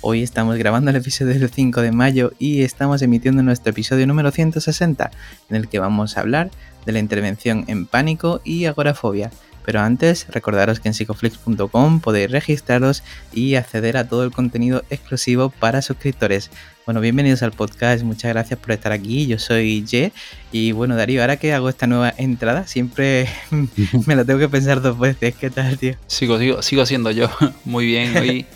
[0.00, 4.30] Hoy estamos grabando el episodio del 5 de mayo y estamos emitiendo nuestro episodio número
[4.30, 5.10] 160,
[5.50, 6.52] en el que vamos a hablar
[6.86, 9.32] de la intervención en pánico y agorafobia.
[9.64, 13.02] Pero antes, recordaros que en psicoflix.com podéis registraros
[13.32, 16.50] y acceder a todo el contenido exclusivo para suscriptores.
[16.86, 19.26] Bueno, bienvenidos al podcast, muchas gracias por estar aquí.
[19.26, 20.12] Yo soy Ye
[20.52, 23.28] y bueno, Darío, ahora que hago esta nueva entrada, siempre
[24.06, 25.34] me la tengo que pensar dos veces.
[25.34, 25.96] ¿Qué tal, tío?
[26.06, 27.28] Sigo, sigo, sigo siendo yo.
[27.66, 28.46] Muy bien, hoy,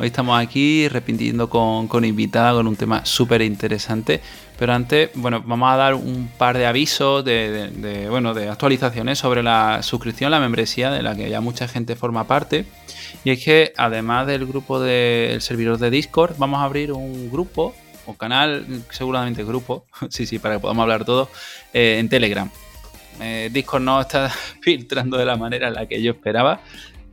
[0.00, 4.20] hoy estamos aquí repitiendo con, con invitada con un tema súper interesante.
[4.58, 9.42] Pero antes, bueno, vamos a dar un par de avisos de, bueno, de actualizaciones sobre
[9.42, 12.64] la suscripción, la membresía de la que ya mucha gente forma parte.
[13.24, 17.74] Y es que además del grupo del servidor de Discord, vamos a abrir un grupo
[18.06, 21.30] o canal, seguramente grupo, sí, sí, para que podamos hablar todo,
[21.72, 22.50] eh, en Telegram.
[23.20, 26.62] Eh, Discord no está filtrando de la manera en la que yo esperaba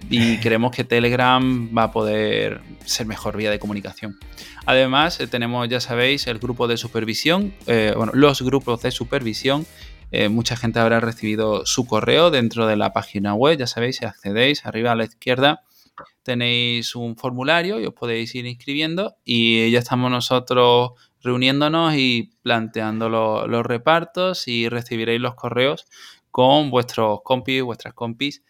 [0.10, 4.18] y creemos que Telegram va a poder ser mejor vía de comunicación.
[4.66, 9.66] Además, eh, tenemos, ya sabéis, el grupo de supervisión, eh, bueno, los grupos de supervisión.
[10.12, 14.06] Eh, mucha gente habrá recibido su correo dentro de la página web, ya sabéis, si
[14.06, 15.64] accedéis arriba a la izquierda
[16.24, 23.10] tenéis un formulario y os podéis ir inscribiendo y ya estamos nosotros reuniéndonos y planteando
[23.10, 25.86] los repartos y recibiréis los correos
[26.30, 28.44] con vuestros compis, vuestras compis,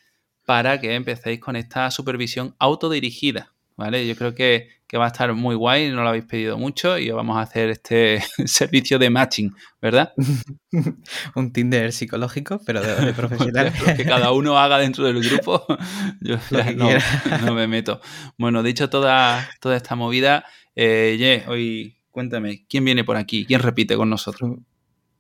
[0.47, 3.51] para que empecéis con esta supervisión autodirigida.
[3.75, 4.07] ¿vale?
[4.07, 7.35] Yo creo que, va a estar muy guay, no lo habéis pedido mucho y vamos
[7.35, 10.13] a hacer este servicio de matching, ¿verdad?
[11.35, 13.73] Un Tinder psicológico, pero de, profesional.
[13.97, 15.65] que cada uno haga dentro del grupo,
[16.21, 16.37] yo
[17.43, 17.99] no, me meto.
[18.37, 20.45] Bueno, dicho toda, toda esta movida,
[20.77, 23.45] eh, hoy cuéntame, ¿quién viene por aquí?
[23.45, 24.59] ¿Quién repite con nosotros?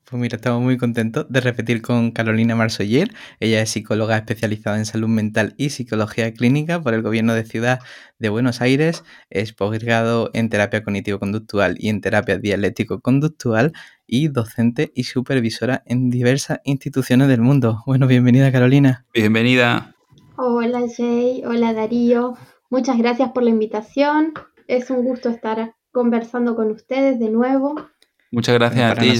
[0.09, 3.13] Pues mira, estamos muy contentos de repetir con Carolina Marsoyer.
[3.41, 7.79] Ella es psicóloga especializada en salud mental y psicología clínica por el Gobierno de Ciudad
[8.17, 9.03] de Buenos Aires.
[9.29, 13.73] Es posgrado en terapia cognitivo-conductual y en terapia dialéctico-conductual
[14.05, 17.83] y docente y supervisora en diversas instituciones del mundo.
[17.85, 19.05] Bueno, bienvenida Carolina.
[19.13, 19.93] Bienvenida.
[20.37, 22.37] Hola Jay, hola Darío.
[22.69, 24.31] Muchas gracias por la invitación.
[24.67, 27.89] Es un gusto estar conversando con ustedes de nuevo.
[28.31, 29.13] Muchas gracias a ti.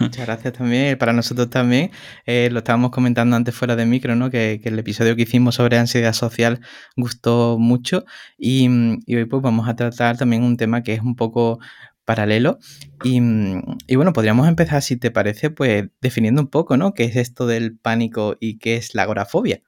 [0.00, 0.96] muchas gracias también.
[0.98, 1.90] Para nosotros también.
[2.26, 4.30] Eh, lo estábamos comentando antes fuera de micro, ¿no?
[4.30, 6.60] Que, el episodio que hicimos sobre ansiedad social
[6.96, 8.04] gustó mucho.
[8.38, 11.58] Y, hoy pues vamos a tratar también un tema que es un poco
[12.04, 12.58] paralelo.
[13.02, 13.20] Y,
[13.88, 16.94] y, bueno, podríamos empezar, si te parece, pues definiendo un poco, ¿no?
[16.94, 19.60] ¿Qué es esto del pánico y qué es la agorafobia?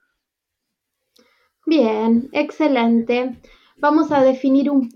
[1.65, 3.41] Bien, excelente.
[3.77, 4.89] Vamos a definir un,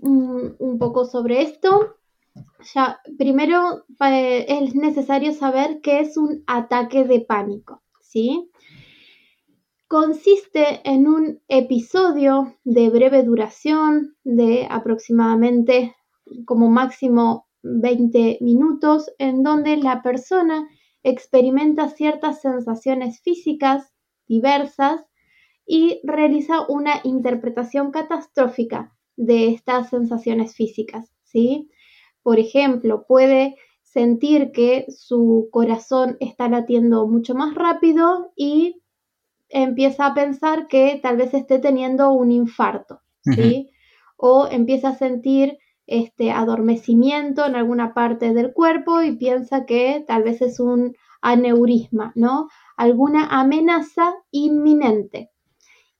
[0.58, 1.98] un poco sobre esto
[3.18, 8.50] primero es necesario saber qué es un ataque de pánico, ¿sí?
[9.88, 15.94] Consiste en un episodio de breve duración de aproximadamente
[16.46, 20.66] como máximo 20 minutos en donde la persona
[21.02, 23.92] experimenta ciertas sensaciones físicas
[24.26, 25.04] diversas
[25.66, 31.68] y realiza una interpretación catastrófica de estas sensaciones físicas, ¿sí?
[32.22, 38.82] Por ejemplo, puede sentir que su corazón está latiendo mucho más rápido y
[39.48, 43.70] empieza a pensar que tal vez esté teniendo un infarto, ¿sí?
[44.16, 50.22] O empieza a sentir este adormecimiento en alguna parte del cuerpo y piensa que tal
[50.22, 52.48] vez es un aneurisma, ¿no?
[52.76, 55.30] Alguna amenaza inminente.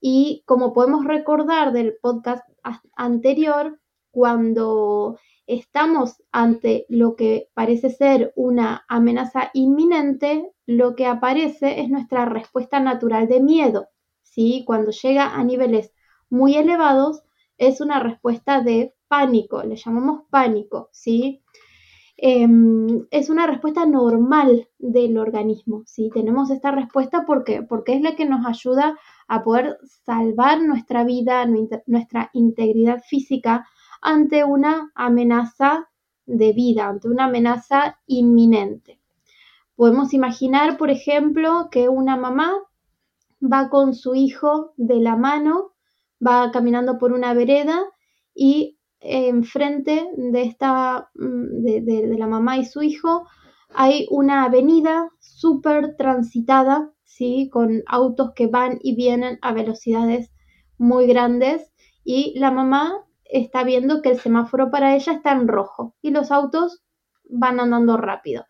[0.01, 2.43] Y como podemos recordar del podcast
[2.97, 3.79] anterior,
[4.11, 5.19] cuando
[5.55, 12.81] estamos ante lo que parece ser una amenaza inminente, lo que aparece es nuestra respuesta
[12.81, 13.89] natural de miedo.
[14.23, 14.65] ¿sí?
[14.67, 15.93] Cuando llega a niveles
[16.31, 17.23] muy elevados,
[17.59, 21.43] es una respuesta de pánico, le llamamos pánico, ¿sí?
[22.17, 26.09] Em, es una respuesta normal del organismo, ¿sí?
[26.15, 28.97] Tenemos esta respuesta porque, porque es la que nos ayuda
[29.29, 31.47] a poder salvar nuestra vida,
[31.87, 33.67] nuestra integridad física,
[34.03, 35.89] ante una amenaza
[36.27, 39.01] de vida, ante una amenaza inminente.
[39.77, 42.53] Podemos imaginar, por ejemplo, que una mamá
[43.41, 45.73] va con su hijo de la mano,
[46.25, 47.83] va caminando por una vereda
[48.35, 53.27] y enfrente de esta mm, de, de la mamá y su hijo
[53.75, 57.49] hay una avenida súper transitada, ¿sí?
[57.51, 60.31] Con autos que van y vienen a velocidades
[60.79, 61.73] muy grandes
[62.05, 66.31] y la mamá está viendo que el semáforo para ella está en rojo y los
[66.31, 66.83] autos
[67.25, 68.45] van andando rápido.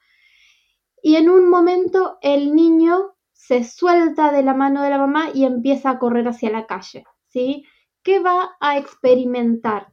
[1.03, 5.45] Y en un momento el niño se suelta de la mano de la mamá y
[5.45, 7.65] empieza a correr hacia la calle, ¿sí?
[8.03, 9.89] ¿Qué va a experimentar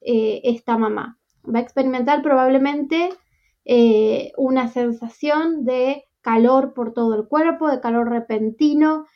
[0.00, 1.18] eh, esta mamá?
[1.44, 3.10] Va a experimentar probablemente
[3.64, 9.06] eh, una sensación de calor por todo el cuerpo, de calor repentino,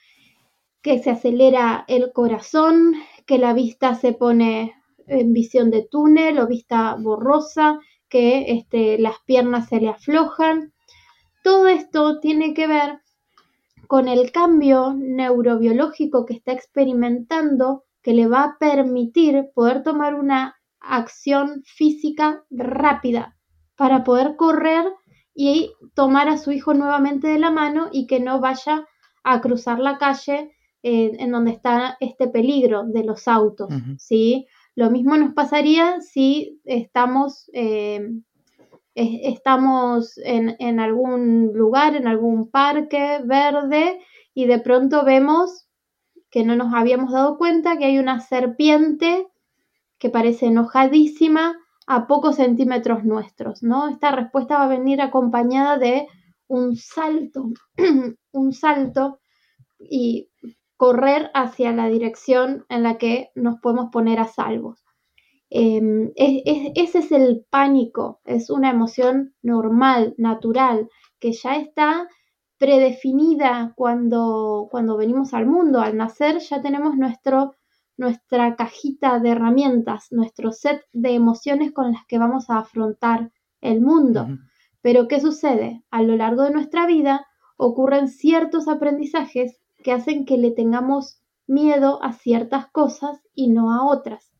[0.82, 2.94] que se acelera el corazón,
[3.26, 4.74] que la vista se pone
[5.06, 7.78] en visión de túnel o vista borrosa,
[8.08, 10.72] que este, las piernas se le aflojan.
[11.42, 13.00] Todo esto tiene que ver
[13.86, 20.56] con el cambio neurobiológico que está experimentando que le va a permitir poder tomar una
[20.80, 23.36] acción física rápida
[23.76, 24.84] para poder correr
[25.34, 28.86] y tomar a su hijo nuevamente de la mano y que no vaya
[29.24, 30.52] a cruzar la calle
[30.82, 33.68] eh, en donde está este peligro de los autos,
[33.98, 34.46] ¿sí?
[34.76, 38.10] Lo mismo nos pasaría si estamos, eh,
[38.94, 44.00] estamos en, en, algún lugar, en algún parque verde
[44.34, 45.68] y de pronto vemos
[46.30, 49.28] que no nos habíamos dado cuenta que hay una serpiente
[49.98, 51.56] que parece enojadísima
[51.86, 53.88] a pocos centímetros nuestros, ¿no?
[53.88, 56.08] Esta respuesta va a venir acompañada de
[56.48, 57.50] un salto,
[58.32, 59.20] un salto
[59.78, 60.30] y
[60.76, 64.76] correr hacia la dirección en la que nos podemos poner a salvo.
[65.50, 70.88] Em, ese es el pánico, es una emoción normal, natural,
[71.20, 72.08] que ya está
[72.58, 75.80] predefinida cuando, cuando venimos al mundo.
[75.80, 77.54] Al nacer ya tenemos nuestro,
[77.96, 83.30] nuestra cajita de herramientas, nuestro set de emociones con las que vamos a afrontar
[83.60, 84.26] el mundo.
[84.82, 85.84] Pero ¿qué sucede?
[85.90, 87.26] A lo largo de nuestra vida
[87.56, 93.84] ocurren ciertos aprendizajes que hacen que le tengamos miedo a ciertas cosas y no a
[93.86, 94.32] otras.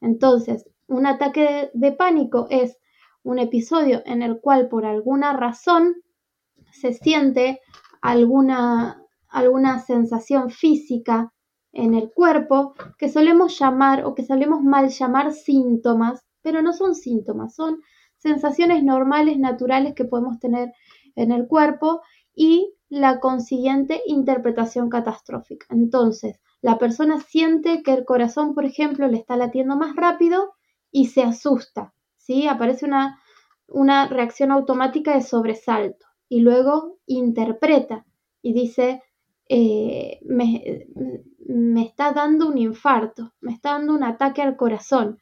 [0.00, 2.78] Entonces, un ataque de, pánico es
[3.22, 5.96] un episodio en el cual por alguna razón
[6.72, 7.60] se siente
[8.00, 11.32] alguna, alguna sensación física
[11.72, 16.94] en el cuerpo que solemos llamar o que solemos mal llamar síntomas, pero no son
[16.94, 17.80] síntomas, son
[18.16, 20.72] sensaciones normales, naturales que podemos tener
[21.16, 22.02] en el cuerpo
[22.34, 25.66] y la consiguiente interpretación catastrófica.
[25.70, 30.52] Entonces, la persona siente que el corazón, por ejemplo, le está latiendo más rápido
[30.90, 32.48] y se asusta, ¿sí?
[32.48, 33.20] Aparece una,
[33.68, 38.04] una reacción automática de sobresalto y luego interpreta
[38.42, 39.02] y dice,
[39.48, 40.86] eh, me,
[41.46, 45.20] me está dando un infarto, me está dando un ataque al corazón.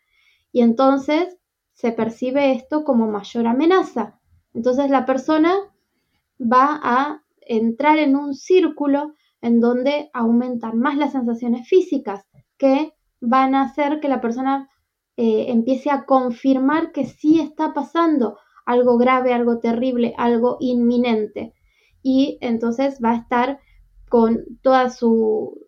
[0.53, 1.37] Y entonces
[1.75, 4.19] se percibe esto como mayor amenaza.
[4.55, 5.55] Entonces la persona
[6.41, 13.55] va a entrar en un círculo en donde aumentan más las sensaciones físicas que van
[13.55, 14.69] a hacer que la persona
[15.17, 21.55] eh, empiece a confirmar que sí está pasando algo grave, algo terrible, algo inminente.
[22.03, 23.59] Y entonces va a estar
[24.09, 25.59] con toda su,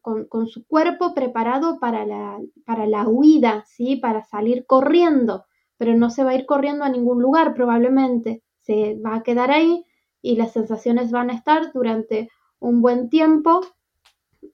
[0.00, 3.96] con, su cuerpo preparado para la, para la huida, ¿sí?
[3.96, 5.44] para salir corriendo,
[5.76, 9.50] pero no se va a ir corriendo a ningún lugar probablemente, se va a quedar
[9.50, 9.84] ahí
[10.22, 13.60] y las sensaciones van a estar durante un buen tiempo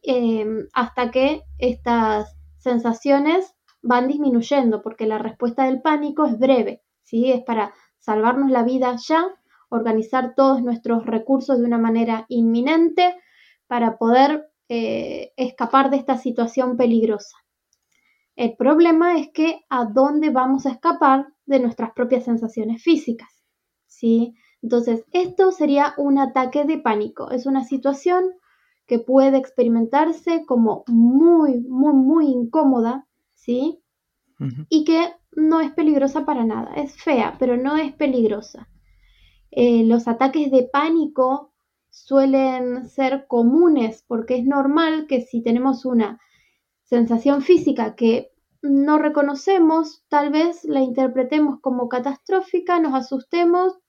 [0.02, 7.30] em, hasta que estas sensaciones van disminuyendo, porque la respuesta del pánico es breve, ¿sí?
[7.30, 9.26] es para salvarnos la vida ya,
[9.68, 13.16] organizar todos nuestros recursos de una manera inminente
[13.66, 17.36] para poder eh, escapar de esta situación peligrosa.
[18.36, 23.28] El problema es que a dónde vamos a escapar de nuestras propias sensaciones físicas.
[23.86, 24.34] ¿sí?
[24.64, 27.30] Entonces, esto sería un ataque de pánico.
[27.30, 28.30] Es una situación
[28.86, 33.82] que puede experimentarse como muy, muy, muy incómoda, ¿sí?
[34.70, 36.72] Y que no es peligrosa para nada.
[36.76, 38.70] Es fea, pero no es peligrosa.
[39.50, 41.52] Eh, los ataques de pánico
[41.90, 46.18] suelen ser comunes porque es normal que si tenemos una
[46.84, 48.30] sensación física que
[48.62, 53.83] no reconocemos, tal vez la interpretemos como catastrófica, nos asustemos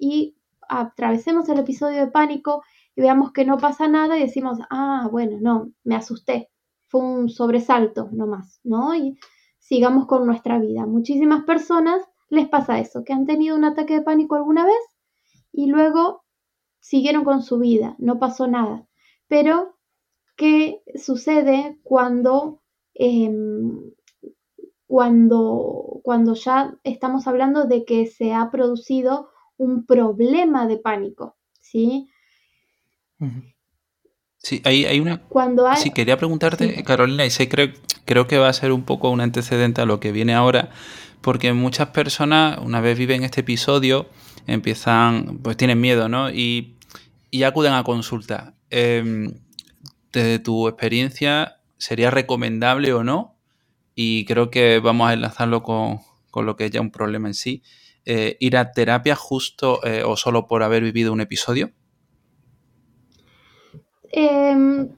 [0.00, 0.36] y
[0.68, 2.62] atravesemos el episodio de pánico
[2.96, 6.50] y veamos que no pasa nada y decimos, ah, bueno, no, me asusté,
[6.88, 8.94] fue un sobresalto nomás, ¿no?
[8.94, 9.18] Y
[9.58, 10.86] sigamos con nuestra vida.
[10.86, 14.98] Muchísimas personas les pasa eso, que han tenido un ataque de pánico alguna vez
[15.52, 16.24] y luego
[16.80, 18.86] siguieron con su vida, no pasó nada.
[19.28, 19.76] Pero,
[20.36, 22.62] ¿qué sucede cuando
[22.94, 23.92] em,
[24.90, 29.28] cuando, cuando ya estamos hablando de que se ha producido
[29.60, 32.08] un problema de pánico, ¿sí?
[34.38, 35.20] Sí, hay, hay una...
[35.22, 37.72] Cuando Sí, quería preguntarte, Carolina, y sé, creo,
[38.06, 40.70] creo que va a ser un poco un antecedente a lo que viene ahora,
[41.20, 44.08] porque muchas personas, una vez viven este episodio,
[44.46, 46.30] empiezan, pues tienen miedo, ¿no?
[46.30, 46.76] Y,
[47.30, 48.54] y acuden a consulta.
[48.70, 49.34] Em,
[50.12, 53.36] desde tu experiencia, ¿sería recomendable o no?
[53.94, 56.00] Y creo que vamos a enlazarlo con,
[56.34, 57.62] lo que es ya un problema en sí.
[58.04, 61.70] Eh, ¿Ir a terapia justo eh, o solo por haber vivido un episodio?
[64.10, 64.88] Em,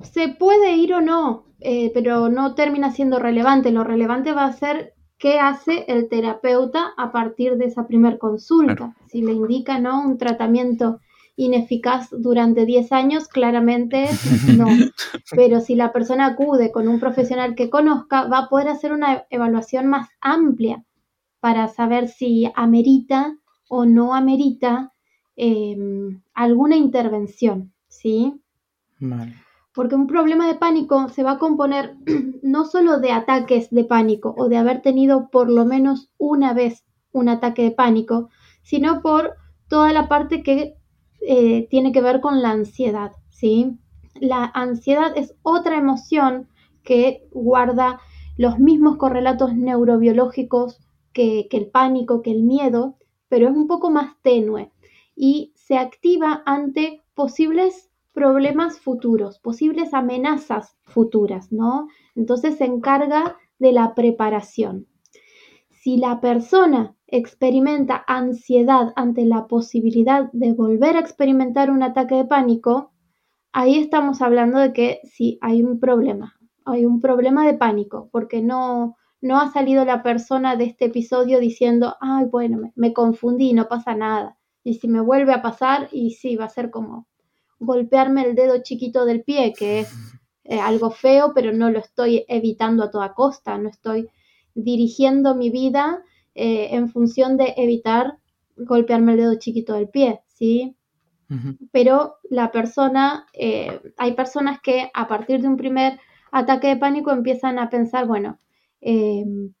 [0.00, 3.72] se puede ir o no, eh, pero no termina siendo relevante.
[3.72, 8.94] Lo relevante va a ser qué hace el terapeuta a partir de esa primera consulta.
[9.08, 10.00] Si le indica ¿no?
[10.00, 11.00] un tratamiento
[11.34, 14.08] ineficaz durante 10 años, claramente
[14.56, 14.66] no.
[15.36, 19.24] Pero si la persona acude con un profesional que conozca, va a poder hacer una
[19.30, 20.84] evaluación más amplia
[21.40, 23.36] para saber si amerita
[23.68, 24.92] o no amerita
[25.36, 28.40] em, alguna intervención, ¿sí?
[29.74, 31.96] Porque un problema de pánico se va a componer
[32.42, 36.84] no solo de ataques de pánico o de haber tenido por lo menos una vez
[37.12, 38.30] un ataque de pánico,
[38.62, 39.34] sino por
[39.68, 40.74] toda la parte que
[41.20, 43.78] eh, tiene que ver con la ansiedad, ¿sí?
[44.14, 46.48] La ansiedad es otra emoción
[46.82, 48.00] que guarda
[48.36, 50.80] los mismos correlatos neurobiológicos
[51.12, 52.96] que, el pánico, que el miedo,
[53.28, 54.70] pero es un poco más tenue
[55.16, 61.88] y se activa ante posibles problemas futuros, posibles amenazas futuras, ¿no?
[62.14, 64.86] Entonces se encarga de la preparación.
[65.70, 72.24] Si la persona experimenta ansiedad ante la posibilidad de volver a experimentar un ataque de
[72.24, 72.92] pánico,
[73.52, 76.34] ahí estamos hablando de que sí, hay un problema,
[76.64, 81.40] hay un problema de pánico, porque no, no ha salido la persona de este episodio
[81.40, 84.36] diciendo, ay, bueno, me, confundí, no pasa nada.
[84.62, 87.06] Y si me vuelve a pasar, y sí, va a ser como
[87.58, 89.92] golpearme el dedo chiquito del pie, que es
[90.44, 94.08] eh, algo feo, pero no lo estoy evitando a toda costa, no estoy
[94.54, 96.02] dirigiendo mi vida
[96.34, 98.18] eh, en función de evitar
[98.56, 100.74] golpearme el dedo chiquito del pie, ¿sí?
[101.72, 106.00] Pero la persona, eh, hay personas que a partir de un primer
[106.32, 108.38] ataque de pánico empiezan a pensar, bueno,
[108.80, 109.52] em,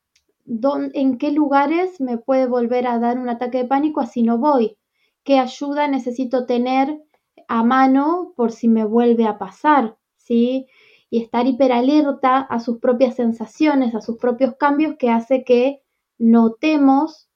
[0.94, 4.76] ¿en qué lugares me puede volver a dar un ataque de pánico así no voy?
[5.24, 7.02] ¿Qué ayuda necesito tener
[7.48, 9.96] a mano por si me vuelve a pasar?
[10.16, 10.66] ¿Sí?
[11.10, 15.82] Y estar hiperalerta a sus propias sensaciones, a sus propios cambios que hace que
[16.18, 17.28] notemos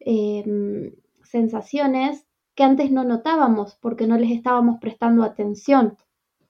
[0.00, 5.96] em, sensaciones que antes no notábamos porque no les estábamos prestando atención,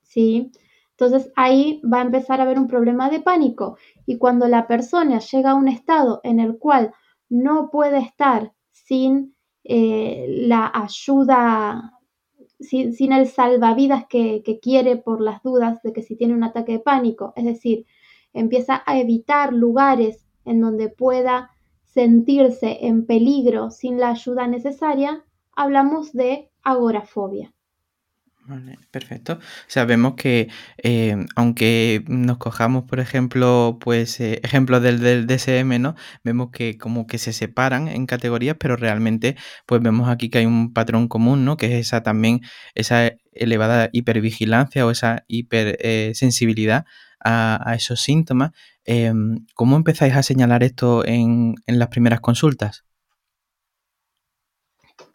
[0.03, 0.53] ¿sí?
[0.99, 5.19] Entonces ahí va a empezar a haber un problema de pánico y cuando la persona
[5.19, 6.93] llega a un estado en el cual
[7.29, 9.35] no puede estar sin
[9.65, 11.99] eh, la ayuda,
[12.61, 16.73] sin, el salvavidas que, que quiere por las dudas de que si tiene un ataque
[16.73, 17.87] de pánico, es decir,
[18.33, 21.51] empieza a evitar lugares en donde pueda
[21.87, 25.25] sentirse en peligro sin la ayuda necesaria,
[25.57, 27.54] hablamos de agorafobia.
[28.47, 29.39] Vale, perfecto.
[29.87, 30.49] Vemos que
[30.83, 35.95] eh, aunque nos cojamos, por ejemplo, pues eh, ejemplos del, del, DSM, ¿no?
[36.25, 39.37] Vemos que como que se separan en categorías, pero realmente
[39.67, 41.57] pues vemos aquí que hay un patrón común, ¿no?
[41.57, 42.43] Que es esa también,
[42.75, 46.85] esa elevada hipervigilancia o esa hipersensibilidad
[47.21, 48.53] a, a, esos síntomas.
[48.85, 52.85] Em, ¿Cómo empezáis a señalar esto en, las primeras consultas?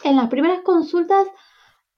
[0.03, 1.27] En las primeras consultas,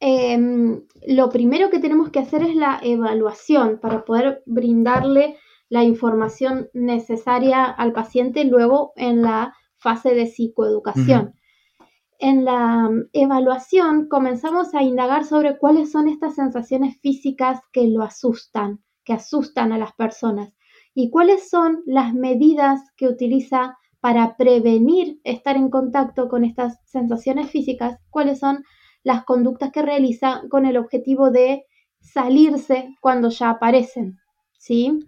[0.02, 5.38] em, lo primero que tenemos que hacer es la evaluación para poder brindarle
[5.70, 11.36] la información necesaria al paciente luego en la fase de psicoeducación.
[12.20, 18.04] En la em, evaluación comenzamos a indagar sobre cuáles son estas sensaciones físicas que lo
[18.04, 20.54] asustan, que asustan a las personas
[20.94, 27.50] y cuáles son las medidas que utiliza para prevenir estar en contacto con estas sensaciones
[27.50, 28.64] físicas, cuáles son
[29.04, 31.66] las conductas que realiza con el objetivo de
[32.00, 34.20] salirse cuando ya aparecen,
[34.58, 35.00] ¿sí?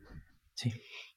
[0.54, 0.72] Sí.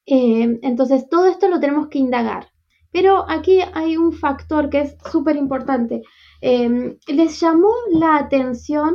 [0.06, 2.49] Eh, entonces, todo esto lo tenemos que indagar.
[2.92, 6.02] Pero aquí hay un factor que es súper importante.
[6.40, 8.95] Eh, ¿Les llamó la atención?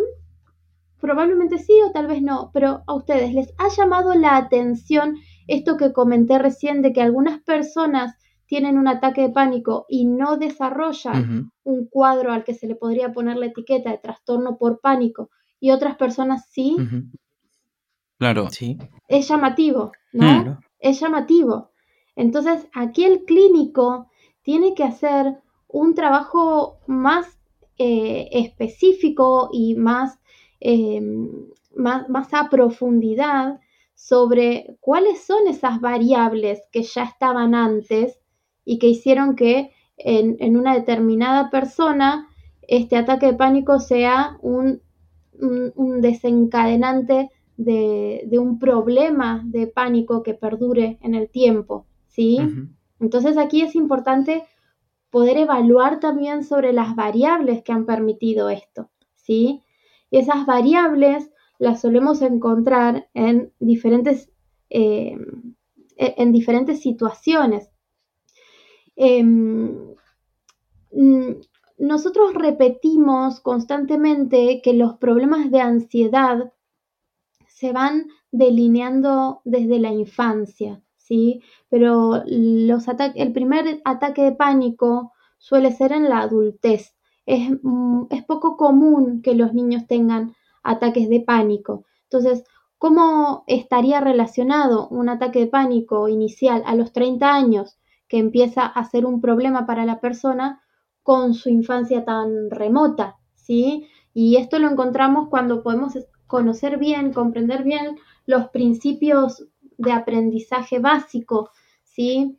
[1.00, 5.78] Probablemente sí o tal vez no, pero a ustedes les ha llamado la atención esto
[5.78, 8.16] que comenté recién de que algunas personas
[8.52, 13.14] tienen un ataque de pánico y no desarrollan un cuadro al que se le podría
[13.14, 15.30] poner la etiqueta de trastorno por pánico
[15.62, 16.76] y otras personas sí.
[18.18, 18.50] Claro.
[18.50, 18.78] Sí.
[19.08, 20.60] Es llamativo, ¿no?
[20.80, 21.72] Es llamativo.
[22.18, 24.10] Entonces, aquí el clínico
[24.42, 25.38] tiene que hacer
[25.70, 27.40] un trabajo más
[27.78, 30.20] eh, específico y más,
[30.60, 31.30] em,
[31.74, 33.62] más, más a profundidad
[33.96, 38.21] sobre cuáles son esas variables que ya estaban antes
[38.66, 42.28] y que hicieron que en, una determinada persona
[42.68, 44.82] este ataque de pánico sea un,
[46.02, 52.40] desencadenante de, un problema de pánico que perdure en el tiempo, ¿sí?
[53.00, 54.44] Entonces aquí es importante
[55.10, 59.62] poder evaluar también sobre las variables que han permitido esto, ¿sí?
[60.10, 64.32] Y esas variables las solemos encontrar en diferentes,
[64.70, 65.18] eh,
[65.98, 67.71] en diferentes situaciones.
[69.04, 69.96] Em,
[70.92, 71.32] mm,
[71.80, 76.54] nosotros repetimos constantemente que los problemas de ansiedad
[77.48, 81.42] se van delineando desde la infancia, ¿sí?
[81.68, 86.96] Pero los el primer ataque de pánico suele ser en la adultez.
[87.26, 91.86] Es, mm, es poco común que los niños tengan ataques de pánico.
[92.04, 92.44] Entonces,
[92.78, 97.80] ¿cómo estaría relacionado un ataque de pánico inicial a los 30 años
[98.12, 100.62] que empieza a ser un problema para la persona
[101.02, 103.16] con su infancia tan remota?
[103.36, 103.88] ¿Sí?
[104.14, 111.52] Y esto lo encontramos cuando podemos conocer bien, comprender bien los principios de aprendizaje básico,
[111.86, 112.38] ¿sí?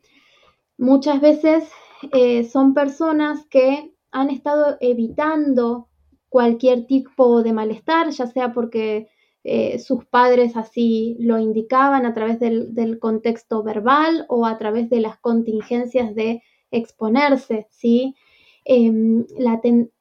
[0.77, 1.67] Muchas veces
[2.11, 5.89] eh, son personas que han estado evitando
[6.29, 9.07] cualquier tipo de malestar, ya sea porque
[9.43, 15.01] eh, sus padres así lo indicaban a través del, contexto verbal o a través de
[15.01, 18.15] las contingencias de exponerse, ¿sí?
[18.63, 19.25] Em,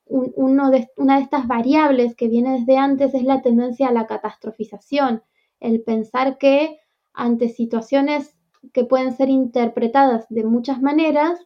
[0.06, 4.06] uno de, una de estas variables que viene desde antes es la tendencia a la
[4.06, 5.22] catastrofización,
[5.58, 6.78] el pensar que
[7.12, 8.36] ante situaciones
[8.72, 11.40] que pueden ser interpretadas de muchas maneras,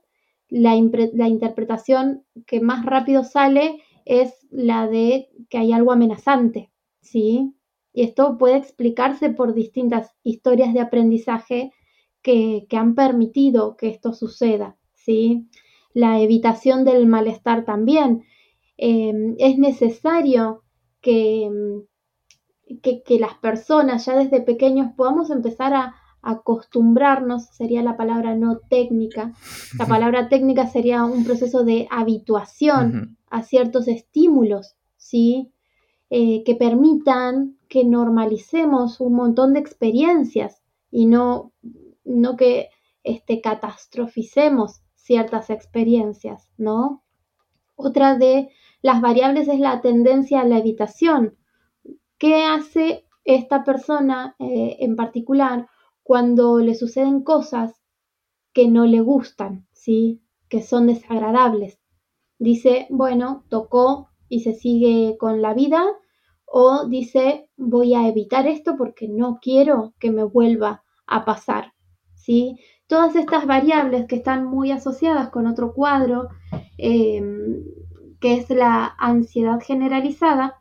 [0.49, 0.75] la,
[1.15, 7.55] la interpretación que más rápido sale es la de que hay algo amenazante, ¿sí?
[7.97, 11.73] Y esto puede explicarse por distintas historias de aprendizaje
[12.21, 15.49] que, han permitido que esto suceda, ¿sí?
[15.95, 18.25] La evitación del malestar también.
[18.77, 20.63] Em, es necesario
[21.01, 21.51] que,
[22.83, 28.59] que, que, las personas ya desde pequeños podamos empezar a, acostumbrarnos, sería la palabra no
[28.59, 29.33] técnica.
[29.79, 35.51] La palabra técnica sería un proceso de habituación a ciertos estímulos, ¿sí?
[36.11, 41.53] Eh, que permitan que normalicemos un montón de experiencias y no,
[42.05, 42.71] no que
[43.03, 47.05] este, catastroficemos ciertas experiencias, ¿no?
[47.77, 48.51] Otra de
[48.83, 51.37] las variables es la tendencia a la evitación.
[52.19, 55.69] ¿Qué hace esta persona eh, en particular
[56.03, 57.83] cuando le suceden cosas
[58.53, 60.23] que no le gustan, ¿sí?
[60.49, 61.81] que son desagradables.
[62.39, 65.85] Dice, bueno, tocó y se sigue con la vida,
[66.45, 71.73] o dice, voy a evitar esto porque no quiero que me vuelva a pasar.
[72.15, 72.59] ¿sí?
[72.87, 76.29] Todas estas variables que están muy asociadas con otro cuadro,
[76.79, 77.65] em,
[78.21, 80.61] que es la ansiedad generalizada,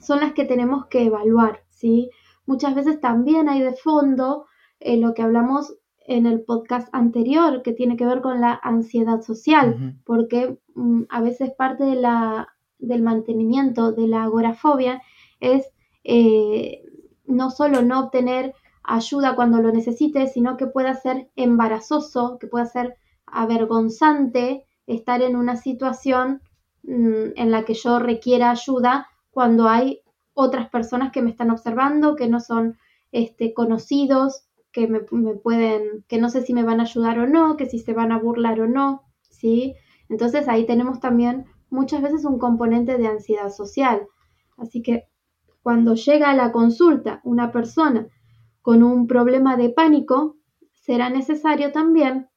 [0.00, 1.64] son las que tenemos que evaluar.
[1.70, 2.10] ¿sí?
[2.46, 4.46] Muchas veces también hay de fondo
[4.80, 5.74] eh, lo que hablamos
[6.06, 11.20] en el podcast anterior, que tiene que ver con la ansiedad social, porque mm, a
[11.20, 15.00] veces parte de la, del mantenimiento de la agorafobia
[15.38, 15.70] es
[16.04, 16.82] eh,
[17.26, 22.66] no solo no obtener ayuda cuando lo necesite, sino que pueda ser embarazoso, que pueda
[22.66, 26.42] ser avergonzante estar en una situación
[26.82, 30.00] mm, en la que yo requiera ayuda cuando hay
[30.34, 32.78] otras personas que me están observando, que no son
[33.12, 37.56] este, conocidos, que me, pueden, que no sé si me van a ayudar o no,
[37.56, 39.74] que si se van a burlar o no, ¿sí?
[40.08, 44.06] Entonces ahí tenemos también muchas veces un componente de ansiedad social.
[44.56, 45.04] Así que
[45.62, 48.06] cuando llega a la consulta una persona
[48.60, 50.36] con un problema de pánico,
[50.72, 52.28] será necesario también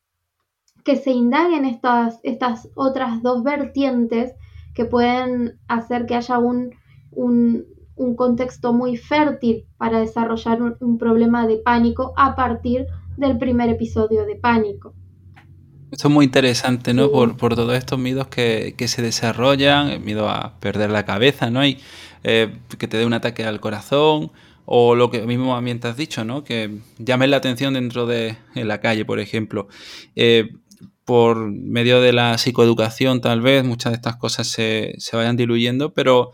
[0.83, 4.33] que se indaguen estas, estas otras dos vertientes
[4.73, 6.71] que pueden hacer que haya un,
[7.11, 12.85] un, un contexto muy fértil para desarrollar un, problema de pánico a partir
[13.17, 14.93] del primer episodio de pánico.
[15.91, 17.09] Esto es muy interesante, ¿no?
[17.09, 21.65] Por, todos estos miedos que, se desarrollan, el miedo a perder la cabeza, ¿no?
[21.65, 21.79] Y
[22.27, 24.31] eh, que te dé un ataque al corazón,
[24.65, 26.43] o lo que mismo también te has dicho, ¿no?
[26.43, 29.67] Que llames la atención dentro de la calle, por ejemplo.
[30.15, 30.49] Eh,
[31.03, 35.93] por medio de la psicoeducación, tal vez, muchas de estas cosas se, se vayan diluyendo,
[35.93, 36.31] pero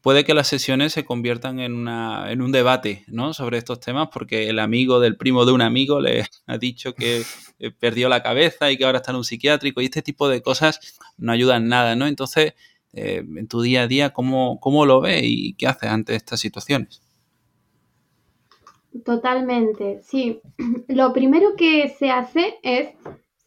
[0.00, 3.34] puede que las sesiones se conviertan en, una, en un debate ¿no?
[3.34, 7.24] sobre estos temas porque el amigo del primo de un amigo le ha dicho que
[7.58, 10.40] eh, perdió la cabeza y que ahora está en un psiquiátrico y este tipo de
[10.40, 12.06] cosas no ayudan nada, ¿no?
[12.06, 12.54] Entonces,
[12.96, 16.40] eh, en tu día a día, ¿cómo, ¿cómo lo ves y qué haces ante estas
[16.40, 17.02] situaciones?
[19.04, 20.40] Totalmente, sí.
[20.88, 22.88] Lo primero que se hace es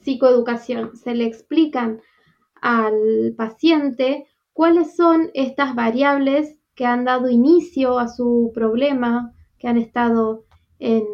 [0.02, 0.96] psicoeducación.
[0.96, 2.02] Se le explican
[2.62, 9.78] al paciente cuáles son estas variables que han dado inicio a su problema, que han
[9.78, 10.46] estado
[10.80, 11.06] en,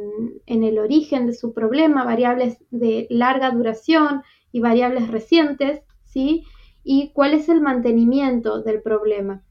[0.45, 4.21] el origen de su problema, variables de larga duración
[4.51, 6.43] y variables recientes, ¿sí?
[6.85, 9.43] Y cuál es el mantenimiento del problema.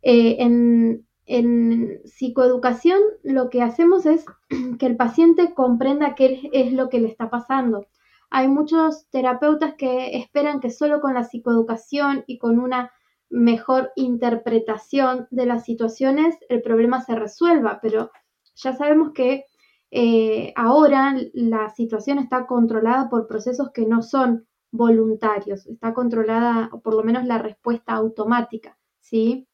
[0.00, 4.24] Eh, en, en psicoeducación lo que hacemos es
[4.78, 7.86] que el paciente comprenda qué es lo que le está pasando.
[8.30, 12.90] Hay muchos terapeutas que esperan que solo con la psicoeducación y con una
[13.28, 18.10] mejor interpretación de las situaciones el problema se resuelva, pero
[18.54, 19.44] ya sabemos que
[19.90, 26.80] eh, ahora la situación está controlada por procesos que no son voluntarios, está controlada, o
[26.80, 29.46] por lo menos la respuesta automática, ¿sí?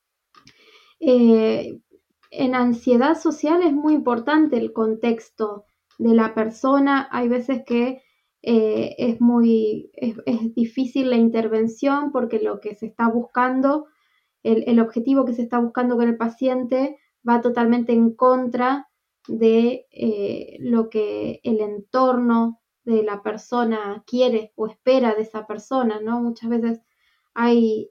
[1.01, 1.81] Eh,
[2.31, 5.65] en ansiedad social es muy importante el contexto
[5.99, 8.03] de la persona, hay veces que
[8.43, 13.87] eh, es muy es, difícil la intervención porque lo que se está buscando,
[14.45, 18.89] el, objetivo que se está buscando con el paciente va totalmente en contra
[19.27, 26.01] de eh, lo que el entorno de la persona quiere o espera de esa persona,
[26.01, 26.23] ¿no?
[26.23, 26.81] Muchas veces
[27.35, 27.91] hay,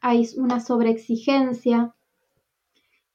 [0.00, 1.92] hay una sobreexigencia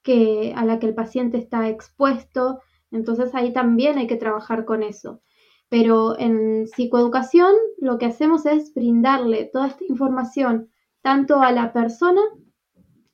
[0.02, 4.82] que, a la que el paciente está expuesto, entonces ahí también hay que trabajar con
[4.82, 5.22] eso.
[5.70, 10.68] Pero en psicoeducación lo que hacemos es brindarle toda esta información
[11.00, 12.20] tanto a la persona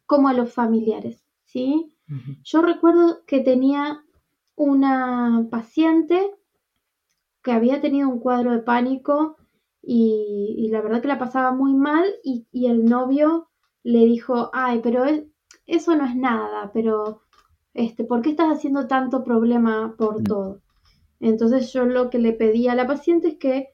[0.07, 1.97] como a los familiares, ¿sí?
[2.43, 4.05] Yo recuerdo que tenía
[4.57, 6.35] una paciente
[7.45, 9.37] que había tenido un cuadro de pánico
[9.83, 13.51] y, la verdad que la pasaba muy mal y, y, el novio
[13.83, 15.05] le dijo, ay, pero
[15.67, 17.21] eso no es nada, pero
[17.75, 20.25] este, ¿por qué estás haciendo tanto problema por mm.
[20.25, 20.63] todo?
[21.21, 23.69] Entonces yo lo que le pedí a la paciente es que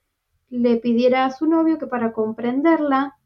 [0.48, 3.18] le pidiera a su novio que para comprenderla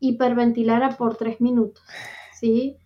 [0.00, 1.84] hiperventilara por tres minutos,
[2.32, 2.76] ¿sí?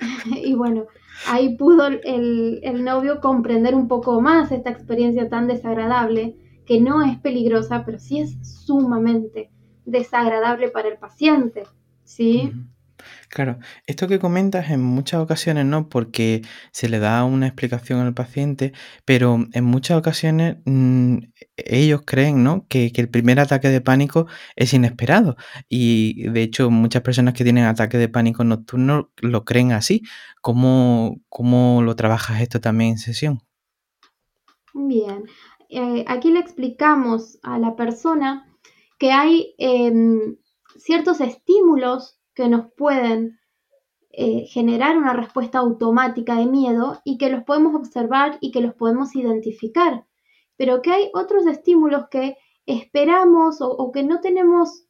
[0.26, 0.86] y bueno,
[1.26, 6.36] ahí pudo el, el, novio comprender un poco más esta experiencia tan desagradable,
[6.66, 9.50] que no es peligrosa, pero sí es sumamente
[9.84, 11.64] desagradable para el paciente,
[12.04, 12.52] ¿sí?
[13.30, 18.12] Claro, esto que comentas en muchas ocasiones no, porque se le da una explicación al
[18.12, 18.72] paciente,
[19.04, 21.18] pero en muchas ocasiones mm,
[21.56, 22.66] ellos creen ¿no?
[22.68, 25.36] que, el primer ataque de pánico es inesperado.
[25.68, 30.02] Y de hecho, muchas personas que tienen ataque de pánico nocturno lo creen así.
[30.40, 33.42] ¿Cómo, cómo lo trabajas esto también en sesión?
[34.74, 35.22] Bien,
[35.68, 38.52] eh, aquí le explicamos a la persona
[38.98, 40.36] que hay em,
[40.76, 43.38] ciertos estímulos que nos pueden
[44.12, 48.72] eh, generar una respuesta automática de miedo y que los podemos observar y que los
[48.72, 50.06] podemos identificar,
[50.56, 54.86] pero que hay otros estímulos que esperamos o, que no tenemos,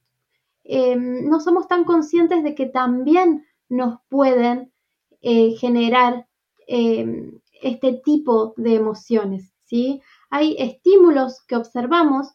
[0.62, 4.72] em, no somos tan conscientes de que también nos pueden
[5.20, 6.28] eh, generar
[6.68, 10.00] em, este tipo de emociones, ¿sí?
[10.30, 12.28] Hay estímulos que observamos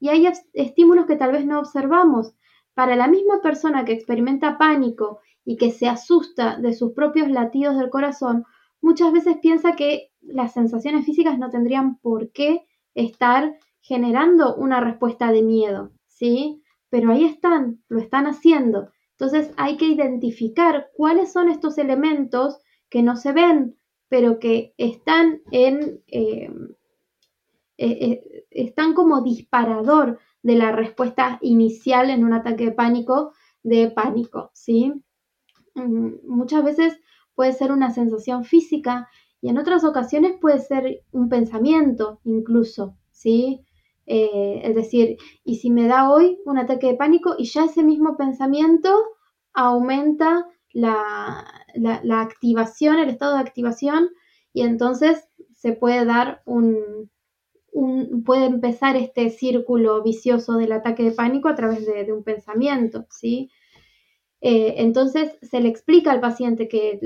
[0.00, 2.32] y hay estímulos que tal vez no observamos
[2.74, 7.76] para la misma persona que experimenta pánico y que se asusta de sus propios latidos
[7.76, 8.44] del corazón,
[8.80, 15.32] muchas veces piensa que las sensaciones físicas no tendrían por qué estar generando una respuesta
[15.32, 16.62] de miedo, ¿sí?
[16.88, 18.90] Pero ahí están, lo están haciendo.
[19.12, 22.58] Entonces hay que identificar cuáles son estos elementos
[22.88, 23.76] que no se ven,
[24.08, 26.02] pero que están en...
[26.06, 26.50] Eh,
[27.78, 33.90] eh, eh, están como disparador de la respuesta inicial en un ataque de pánico de
[33.90, 34.92] pánico, ¿sí?
[35.74, 36.98] Mm, muchas veces
[37.34, 39.08] puede ser una sensación física
[39.40, 43.64] y en otras ocasiones puede ser un pensamiento incluso, ¿sí?
[44.06, 47.82] Eh, es decir, y si me da hoy un ataque de pánico y ya ese
[47.84, 48.92] mismo pensamiento
[49.52, 54.10] aumenta la, la activación, el estado de activación
[54.52, 57.10] y entonces se puede dar un,
[58.24, 63.50] puede empezar este círculo vicioso del ataque de pánico a través de, un pensamiento, ¿sí?
[64.40, 66.98] Eh, entonces se le explica al paciente que,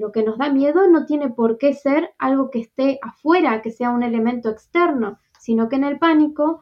[0.00, 3.70] lo que nos da miedo no tiene por qué ser algo que esté afuera, que
[3.70, 6.60] sea un elemento externo, sino que en el pánico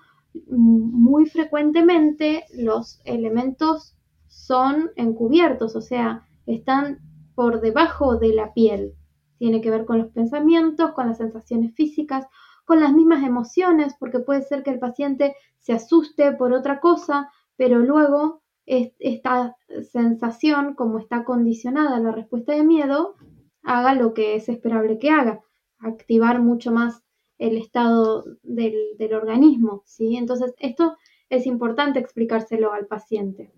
[0.48, 3.96] muy frecuentemente los elementos
[4.28, 6.98] son encubiertos, o sea, están
[7.34, 8.94] por debajo de la piel.
[9.38, 12.26] Tiene que ver con los pensamientos, con las sensaciones físicas,
[12.64, 17.30] con las mismas emociones, porque puede ser que el paciente se asuste por otra cosa,
[17.56, 19.56] pero luego esta
[19.92, 23.14] sensación, como está condicionada la respuesta de miedo,
[23.62, 25.40] haga lo que es esperable que haga,
[25.78, 27.02] activar mucho más
[27.38, 30.16] el estado del, organismo, ¿sí?
[30.16, 30.96] Entonces, esto
[31.28, 33.52] es importante explicárselo al paciente.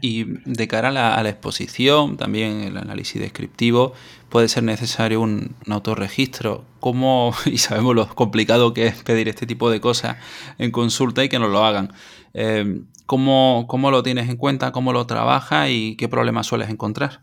[0.00, 3.92] Y de cara a la, exposición, también el análisis descriptivo,
[4.28, 6.64] puede ser necesario un, autorregistro.
[6.80, 10.16] ¿Cómo, y sabemos lo complicado que es pedir este tipo de cosas
[10.58, 11.92] en consulta y que nos lo hagan?
[12.34, 14.72] Eh, ¿cómo, ¿Cómo lo tienes en cuenta?
[14.72, 17.22] ¿Cómo lo trabajas y qué problemas sueles encontrar?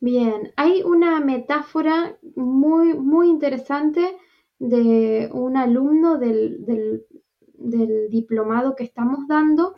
[0.00, 4.16] Bien, hay una metáfora muy, muy interesante
[4.58, 7.04] de un alumno del, del,
[7.54, 9.74] del diplomado que estamos dando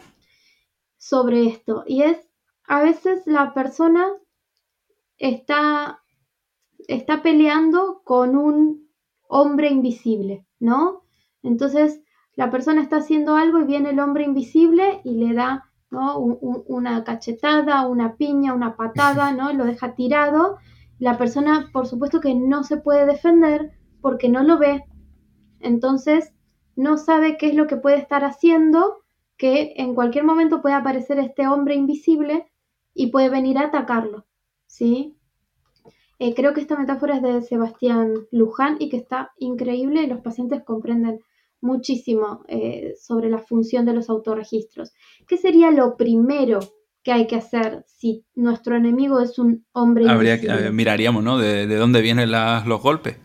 [1.05, 1.85] sobre esto.
[1.87, 2.17] Y es,
[2.67, 4.07] a veces la persona
[5.19, 6.03] está,
[6.88, 8.88] está peleando con un
[9.29, 11.03] hombre invisible, ¿no?
[11.43, 12.01] Entonces
[12.37, 16.19] la persona está haciendo algo y viene el hombre invisible y le da ¿no?
[16.19, 19.53] una cachetada, una piña, una patada, ¿no?
[19.53, 20.57] Lo deja tirado.
[20.99, 24.83] La persona, por supuesto que no se puede defender porque no lo ve.
[25.61, 26.33] Entonces,
[26.77, 29.04] no sabe qué es lo que puede estar haciendo
[29.37, 32.47] que en cualquier momento puede aparecer este hombre invisible
[32.94, 34.27] y puede venir a atacarlo,
[34.66, 35.16] ¿sí?
[36.18, 40.20] Eh, creo que esta metáfora es de Sebastián Luján y que está increíble y los
[40.20, 41.20] pacientes comprenden
[41.61, 44.92] muchísimo eh, sobre la función de los autorregistros.
[45.27, 46.61] ¿Qué sería lo primero
[47.03, 50.70] que hay que hacer si nuestro enemigo es un hombre Habría invisible?
[50.70, 51.38] miraríamos, ¿no?
[51.38, 53.16] De, dónde vienen los golpes.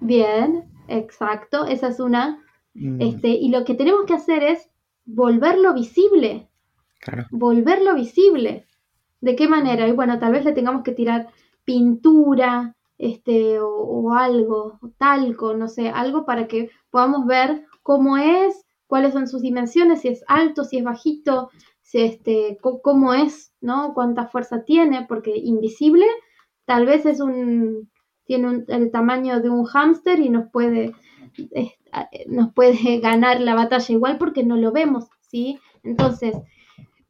[0.00, 1.66] Bien, exacto.
[1.66, 2.45] Esa es una
[2.76, 3.00] Mm.
[3.00, 4.70] Este, y lo que tenemos que hacer es
[5.04, 6.48] volverlo visible.
[7.30, 8.66] Volverlo visible.
[9.20, 9.88] ¿De qué manera?
[9.88, 11.28] Y bueno, tal vez le tengamos que tirar
[11.64, 19.12] pintura, este, o, algo, talco, no sé, algo para que podamos ver cómo es, cuáles
[19.12, 21.50] son sus dimensiones, si es alto, si es bajito,
[21.82, 23.94] si este, cómo es, ¿no?
[23.94, 26.06] Cuánta fuerza tiene, porque invisible
[26.66, 27.90] tal vez es un,
[28.24, 30.92] tiene el tamaño de un hámster y nos puede
[32.26, 35.58] nos puede ganar la batalla igual porque no lo vemos, ¿sí?
[35.82, 36.36] Entonces,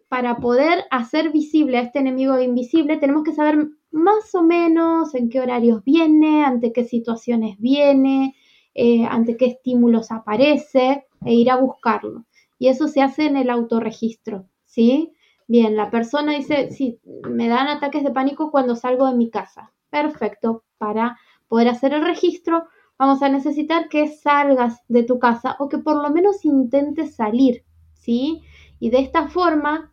[0.09, 5.29] para poder hacer visible a este enemigo invisible, tenemos que saber más o menos en
[5.29, 8.35] qué horarios viene, ante qué situaciones viene,
[8.75, 12.27] eh, ante qué estímulos aparece e ir a buscarlo.
[12.59, 15.13] Y eso se hace en el autorregistro, ¿sí?
[15.49, 19.73] Bien, la persona dice, sí, me dan ataques de pánico cuando salgo de mi casa.
[19.91, 21.19] Perfecto, para
[21.49, 22.67] poder hacer el registro
[22.99, 27.65] vamos a necesitar que salgas de tu casa o que por lo menos intentes salir,
[27.95, 28.43] ¿sí?
[28.79, 29.93] Y de esta forma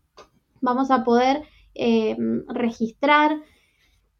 [0.62, 1.44] vamos a poder
[1.76, 2.16] eh,
[2.48, 3.42] registrar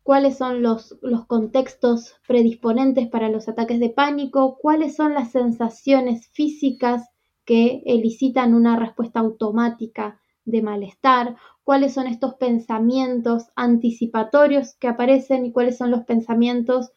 [0.04, 6.28] cuáles son los, los, contextos predisponentes para los ataques de pánico, cuáles son las sensaciones
[6.34, 7.10] físicas
[7.46, 15.54] que elicitan una respuesta automática de malestar, cuáles son estos pensamientos anticipatorios que aparecen y
[15.54, 16.92] cuáles son los pensamientos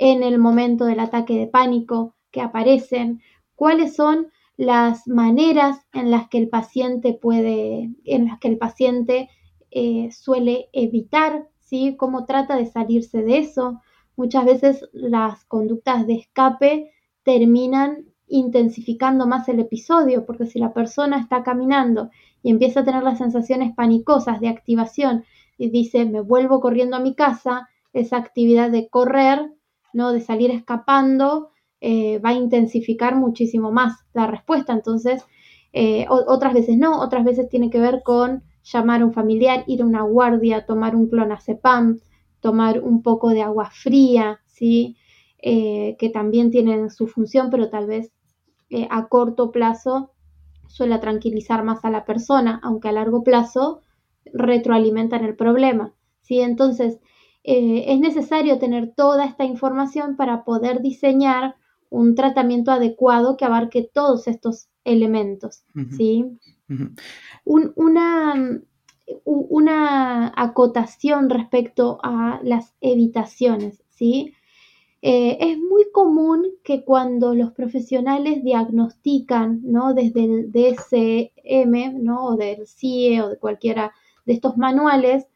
[0.00, 3.20] en el momento del ataque de pánico que aparecen,
[3.54, 9.28] cuáles son las maneras en las que el paciente puede, en las que el paciente
[9.70, 11.96] eh, suele evitar, ¿sí?
[11.98, 13.82] Cómo trata de salirse de eso.
[14.16, 16.90] Muchas veces las conductas de escape
[17.22, 22.08] terminan intensificando más el episodio, porque si la persona está caminando
[22.42, 25.24] y empieza a tener las sensaciones panicosas de activación
[25.58, 29.52] y dice me vuelvo corriendo a mi casa, esa actividad de correr
[29.92, 30.12] ¿no?
[30.12, 31.50] de salir escapando,
[31.80, 34.72] eh, va a intensificar muchísimo más la respuesta.
[34.72, 35.24] Entonces,
[35.72, 39.82] eh, otras veces no, otras veces tiene que ver con llamar a un familiar, ir
[39.82, 42.00] a una guardia, tomar un clonazepam,
[42.40, 44.96] tomar un poco de agua fría, ¿sí?
[45.42, 48.12] Eh, que también tienen su función, pero tal vez
[48.88, 50.12] a corto plazo
[50.68, 53.80] suele tranquilizar más a la persona, aunque a largo plazo
[54.32, 55.92] retroalimentan el problema.
[56.22, 56.40] ¿sí?
[56.40, 56.98] Entonces,
[57.42, 61.56] eh, es necesario tener toda esta información para poder diseñar
[61.88, 65.64] un tratamiento adecuado que abarque todos estos elementos.
[65.96, 66.38] ¿sí?
[67.44, 68.60] una,
[69.24, 73.82] una, acotación respecto a las evitaciones.
[73.90, 74.34] ¿sí?
[75.02, 79.94] Eh, es muy común que cuando los profesionales diagnostican ¿no?
[79.94, 82.26] desde el DSM ¿no?
[82.26, 83.92] o del CIE o de cualquiera
[84.26, 85.26] de estos manuales,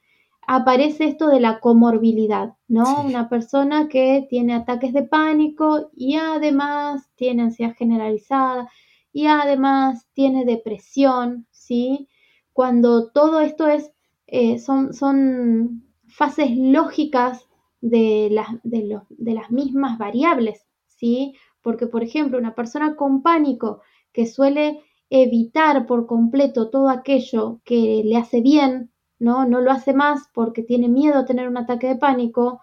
[0.47, 3.03] aparece esto de la comorbilidad, ¿no?
[3.03, 8.69] Una persona que tiene ataques de pánico y además tiene ansiedad generalizada
[9.13, 12.09] y además tiene depresión, ¿sí?
[12.53, 13.91] Cuando todo esto es
[14.27, 17.47] eh, son, son fases lógicas
[17.81, 21.35] de las, de, de las mismas variables, ¿sí?
[21.63, 28.03] Porque, por ejemplo, una persona con pánico que suele evitar por completo todo aquello que
[28.05, 29.47] le hace bien, ¿no?
[29.47, 32.61] No lo hace más porque tiene miedo a tener un ataque de pánico,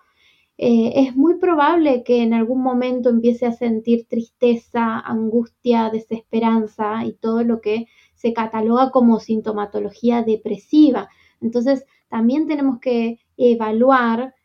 [0.64, 7.14] eh, es muy probable que en algún momento empiece a sentir tristeza, angustia, desesperanza y
[7.14, 11.10] todo lo que se cataloga como sintomatología depresiva.
[11.42, 14.36] Entonces, también tenemos que evaluar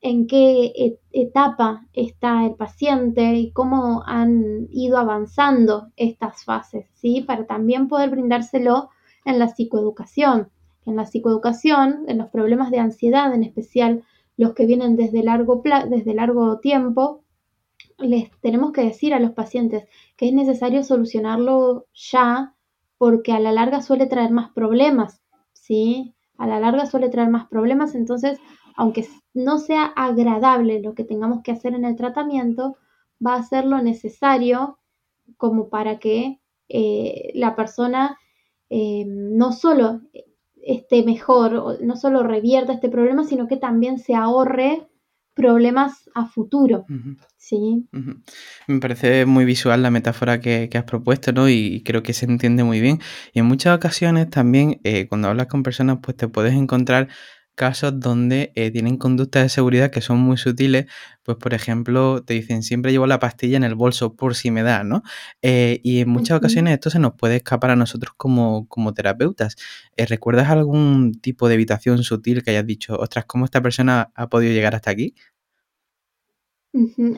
[0.00, 7.20] en qué etapa está el paciente y cómo han ido avanzando estas fases, ¿sí?
[7.20, 8.88] Para también poder brindárselo
[9.26, 10.50] en la psicoeducación.
[10.86, 14.04] En la psicoeducación, en los problemas de ansiedad en especial,
[14.36, 17.24] los que vienen desde largo, desde largo tiempo,
[17.98, 22.54] les tenemos que decir a los pacientes que es necesario solucionarlo ya
[22.98, 25.20] porque a la larga suele traer más problemas,
[25.52, 26.14] ¿sí?
[26.36, 28.38] A la larga suele traer más problemas, entonces
[28.76, 32.76] aunque no sea agradable lo que tengamos que hacer en el tratamiento,
[33.24, 34.78] va a ser lo necesario
[35.36, 38.18] como para que eh, la persona
[38.70, 40.00] eh, no solo
[40.66, 44.88] esté mejor, no solo revierta este problema, sino que también se ahorre
[45.34, 46.86] problemas a futuro.
[47.36, 47.88] ¿sí?
[48.66, 51.48] Me parece muy visual la metáfora que, has propuesto, ¿no?
[51.48, 53.00] Y creo que se entiende muy bien.
[53.32, 57.08] Y en muchas ocasiones también, eh, cuando hablas con personas, pues te puedes encontrar
[57.54, 60.86] casos donde eh, tienen conductas de seguridad que son muy sutiles,
[61.22, 64.62] pues por ejemplo te dicen siempre llevo la pastilla en el bolso por si me
[64.62, 65.02] da, ¿no?
[65.42, 69.56] Eh, y en muchas ocasiones esto se nos puede escapar a nosotros como, como terapeutas.
[69.96, 74.28] Eh, ¿Recuerdas algún tipo de evitación sutil que hayas dicho, ostras, ¿cómo esta persona ha
[74.28, 75.14] podido llegar hasta aquí?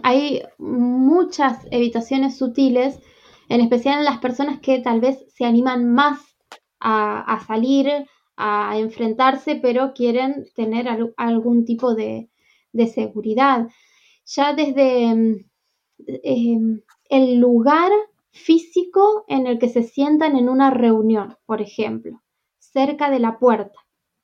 [0.02, 3.00] Hay muchas evitaciones sutiles,
[3.48, 6.20] en especial en las personas que tal vez se animan más
[6.78, 12.30] a, a salir, a enfrentarse, pero quieren tener algún tipo de,
[12.94, 13.68] seguridad.
[14.26, 15.44] Ya desde mm,
[16.22, 17.90] em, el lugar
[18.30, 22.22] físico en el que se sientan en una reunión, por ejemplo,
[22.58, 23.78] cerca de la puerta,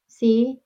[0.07, 0.61] ¿sí?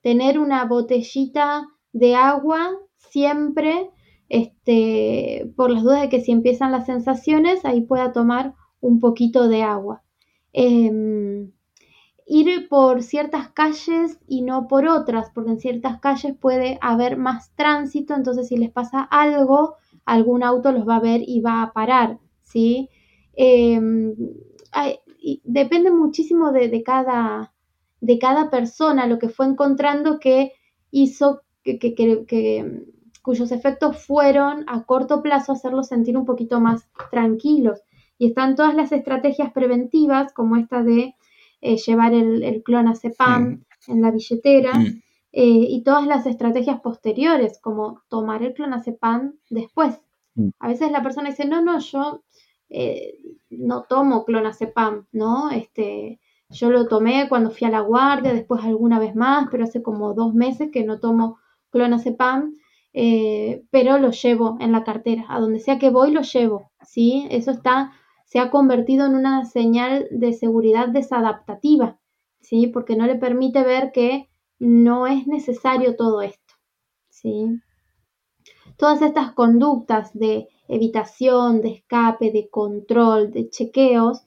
[0.00, 3.90] Tener una botellita de agua siempre,
[4.28, 9.48] este, por las dudas de que si empiezan las sensaciones, ahí pueda tomar un poquito
[9.48, 10.02] de agua.
[10.52, 11.53] Em,
[12.26, 17.54] ir por ciertas calles y no por otras, porque en ciertas calles puede haber más
[17.54, 21.72] tránsito, entonces si les pasa algo, algún auto los va a ver y va a
[21.72, 22.88] parar, ¿sí?
[23.34, 24.14] Em,
[25.44, 27.52] depende muchísimo de, cada,
[28.00, 30.52] de cada persona lo que fue encontrando que
[30.90, 32.84] hizo que, que,
[33.22, 37.80] cuyos efectos fueron a corto plazo hacerlos sentir un poquito más tranquilos.
[38.18, 41.14] Y están todas las estrategias preventivas, como esta de
[41.66, 45.02] eh, llevar el, el clonazepam en la billetera mm.
[45.32, 49.98] eh, y todas las estrategias posteriores, como tomar el clonazepam después.
[50.34, 50.50] Mm.
[50.58, 52.22] A veces la persona dice, no, no, yo
[52.68, 53.14] eh,
[53.48, 55.50] no tomo clonazepam, ¿no?
[55.52, 59.82] Este, yo lo tomé cuando fui a la guardia, después alguna vez más, pero hace
[59.82, 61.38] como dos meses que no tomo
[61.70, 62.56] clonazepam,
[62.92, 67.26] pero lo llevo en la cartera, a donde sea que voy lo llevo, ¿sí?
[67.30, 67.92] Eso está
[68.34, 72.00] se ha convertido en una señal de seguridad desadaptativa,
[72.40, 72.66] ¿sí?
[72.66, 76.54] Porque no le permite ver que no es necesario todo esto,
[77.10, 77.60] ¿sí?
[78.76, 84.24] Todas estas conductas de evitación, de escape, de control, de chequeos,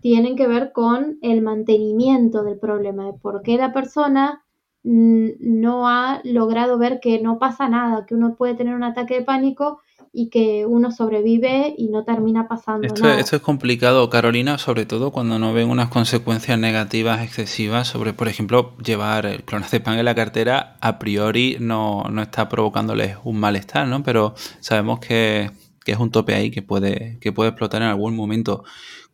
[0.00, 4.42] tienen que ver con el mantenimiento del problema, de por qué la persona
[4.84, 9.22] no ha logrado ver que no pasa nada, que uno puede tener un ataque de
[9.26, 9.80] pánico
[10.16, 13.18] y que uno sobrevive y no termina pasando esto, nada.
[13.18, 18.28] Esto es complicado, Carolina, sobre todo cuando no ven unas consecuencias negativas excesivas sobre, por
[18.28, 23.88] ejemplo, llevar el clonazepam en la cartera a priori no, no está provocándoles un malestar,
[23.88, 24.04] ¿no?
[24.04, 25.50] Pero sabemos que,
[25.84, 28.62] que, es un tope ahí que puede, que puede explotar en algún momento.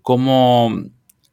[0.02, 0.70] ¿Cómo,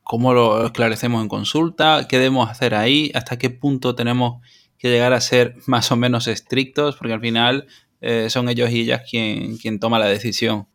[0.02, 2.08] ¿Cómo lo esclarecemos en consulta?
[2.08, 3.12] ¿Qué debemos hacer ahí?
[3.14, 4.42] ¿Hasta qué punto tenemos
[4.78, 6.96] que llegar a ser más o menos estrictos?
[6.96, 7.68] Porque al final
[8.02, 10.68] eh, son ellos y ellas quien, quien toma la decisión.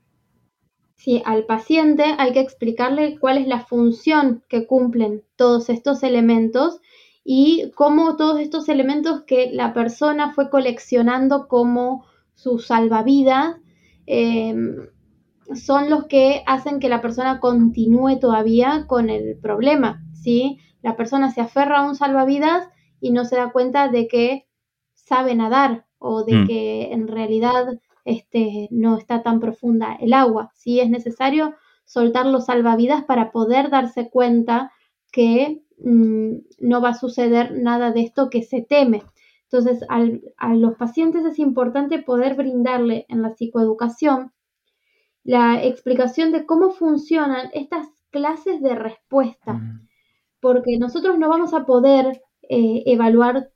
[0.97, 6.81] Sí, al paciente hay que explicarle cuál es la función que cumplen todos estos elementos
[7.25, 12.05] y cómo todos estos elementos que la persona fue coleccionando como
[12.35, 13.57] su salvavidas
[14.07, 14.77] em,
[15.55, 20.59] son los que hacen que la persona continúe todavía con el problema, ¿sí?
[20.83, 22.69] La persona se aferra a un salvavidas
[23.01, 24.47] y no se da cuenta de que
[24.95, 26.47] sabe nadar o de mm.
[26.47, 30.51] que en realidad este, no está tan profunda el agua.
[30.55, 34.73] Sí es necesario soltar los salvavidas para poder darse cuenta
[35.13, 39.03] que mm, no va a suceder nada de esto que se teme.
[39.45, 44.33] Entonces, a los pacientes es importante poder brindarle en la psicoeducación
[45.25, 49.89] la explicación de cómo funcionan estas clases de respuesta, mm.
[50.41, 53.52] porque nosotros no vamos a poder eh, evaluar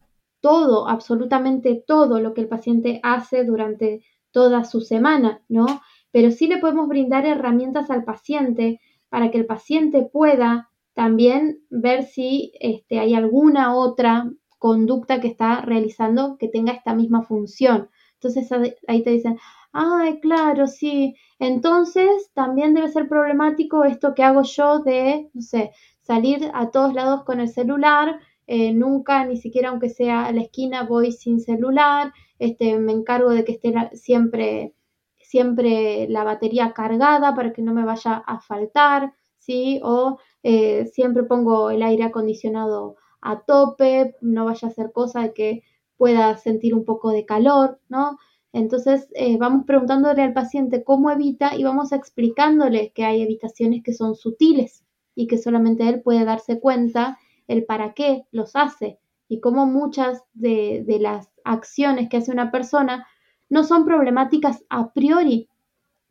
[0.47, 5.67] todo, absolutamente todo lo que el paciente hace durante toda su semana, ¿no?
[6.13, 12.05] Pero sí le podemos brindar herramientas al paciente para que el paciente pueda también ver
[12.05, 14.31] si este, hay alguna otra
[14.61, 17.91] conducta que está realizando que tenga esta misma función.
[18.15, 18.49] Entonces
[18.87, 19.39] ahí te dicen,
[19.73, 25.73] ay, claro, sí, entonces también debe ser problemático esto que hago yo de, no sé,
[26.03, 30.43] salir a todos lados con el celular, eh, nunca, ni siquiera aunque sea a la
[30.43, 34.75] esquina, voy sin celular, este, me encargo de que esté siempre,
[35.21, 39.81] siempre la batería cargada para que no me vaya a faltar, ¿sí?
[39.83, 45.33] O eh, siempre pongo el aire acondicionado a tope, no vaya a ser cosa de
[45.33, 45.63] que
[45.97, 48.19] pueda sentir un poco de calor, ¿no?
[48.53, 53.93] Entonces eh, vamos preguntándole al paciente cómo evita y vamos explicándole que hay evitaciones que
[53.93, 54.85] son sutiles
[55.15, 57.19] y que solamente él puede darse cuenta
[57.49, 62.51] el para qué los hace y cómo muchas de, de las acciones que hace una
[62.51, 63.07] persona
[63.49, 65.49] no son problemáticas a priori,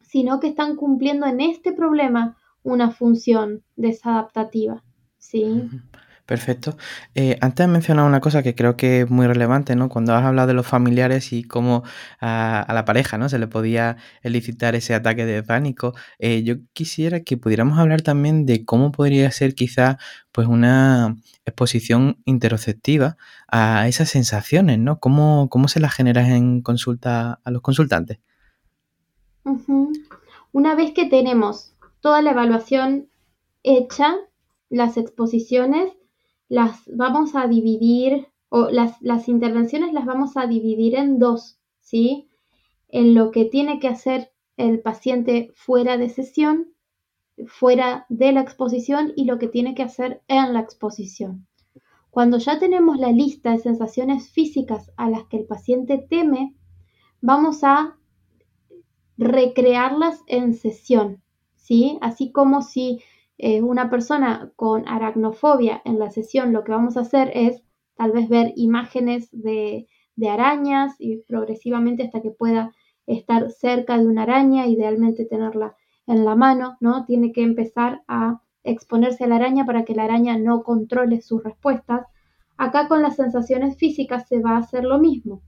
[0.02, 4.84] sino que están cumpliendo en este problema una función desadaptativa.
[5.18, 5.70] ¿sí?
[6.26, 6.76] Perfecto.
[7.14, 9.90] Eh, antes has mencionado una cosa que creo que es muy relevante, ¿no?
[9.90, 11.84] Cuando has hablado de los familiares y cómo
[12.20, 13.30] a, la pareja, ¿no?
[13.30, 15.94] Se le podía elicitar ese ataque de pánico.
[16.18, 20.00] Eh, yo quisiera que pudiéramos hablar también de cómo podría ser quizá
[20.32, 21.16] pues una
[21.46, 23.18] exposición interoceptiva
[23.48, 25.00] a esas sensaciones, ¿no?
[25.00, 28.18] ¿Cómo, cómo se las generas en consulta a los consultantes?
[30.52, 33.10] Una vez que tenemos toda la evaluación
[33.62, 34.16] hecha,
[34.70, 35.94] las exposiciones,
[36.48, 42.30] las vamos a dividir, o las, las intervenciones las vamos a dividir en dos, ¿sí?
[42.88, 46.74] En lo que tiene que hacer el paciente fuera de sesión,
[47.48, 51.48] fuera de la exposición y lo que tiene que hacer en la exposición.
[52.10, 56.56] Cuando ya tenemos la lista de sensaciones físicas a las que el paciente teme,
[57.20, 57.98] vamos a
[59.18, 61.22] recrearlas en sesión,
[61.56, 61.98] ¿sí?
[62.02, 63.02] Así como si
[63.38, 67.64] eh, una persona con aracnofobia en la sesión, lo que vamos a hacer es
[67.96, 69.88] tal vez ver imágenes de,
[70.30, 72.72] arañas y progresivamente hasta que pueda
[73.06, 75.76] estar cerca de una araña, idealmente tenerla
[76.08, 77.06] en la mano, ¿no?
[77.06, 81.44] Tiene que empezar a exponerse a la araña para que la araña no controle sus
[81.44, 82.08] respuestas.
[82.58, 85.42] Acá con las sensaciones físicas se va a hacer lo mismo.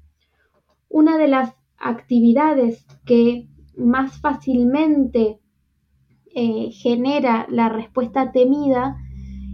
[0.89, 5.39] Una de las actividades que más fácilmente
[6.39, 8.95] eh, genera la respuesta temida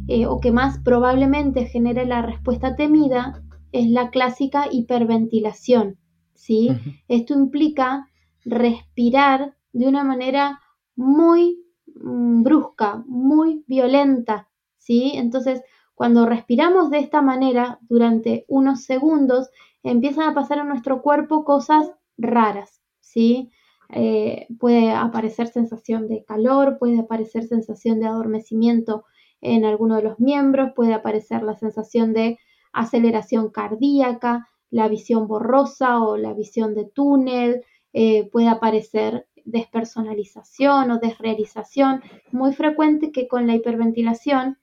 [0.10, 5.98] eh, o que más probablemente genere la respuesta temida es la clásica hiperventilación.
[6.34, 6.72] ¿sí?
[7.08, 8.10] Esto implica
[8.44, 10.60] respirar de una manera
[10.98, 14.50] muy mm, brusca, muy violenta.
[14.78, 15.14] ¿sí?
[15.16, 15.62] Entonces,
[15.96, 19.50] cuando respiramos de esta manera durante unos segundos,
[19.84, 22.82] empiezan a pasar en nuestro cuerpo cosas raras.
[23.00, 23.52] ¿sí?
[23.96, 29.06] Eh, puede aparecer sensación de calor, puede aparecer sensación de adormecimiento
[29.42, 32.40] en alguno de los miembros, puede aparecer la sensación de
[32.72, 37.64] aceleración cardíaca, la visión borrosa o la visión de túnel,
[37.94, 42.02] eh, puede aparecer despersonalización o desrealización.
[42.32, 44.58] Muy frecuente que con la hiperventilación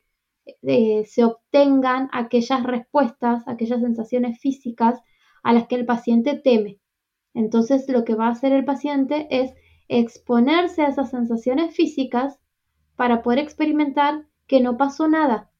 [0.62, 5.00] eh, se obtengan aquellas respuestas, aquellas sensaciones físicas
[5.44, 6.79] a las que el paciente teme.
[7.34, 9.52] Entonces lo que va a hacer el paciente es
[9.88, 12.38] exponerse a esas sensaciones físicas
[12.96, 15.50] para poder experimentar que no pasó nada.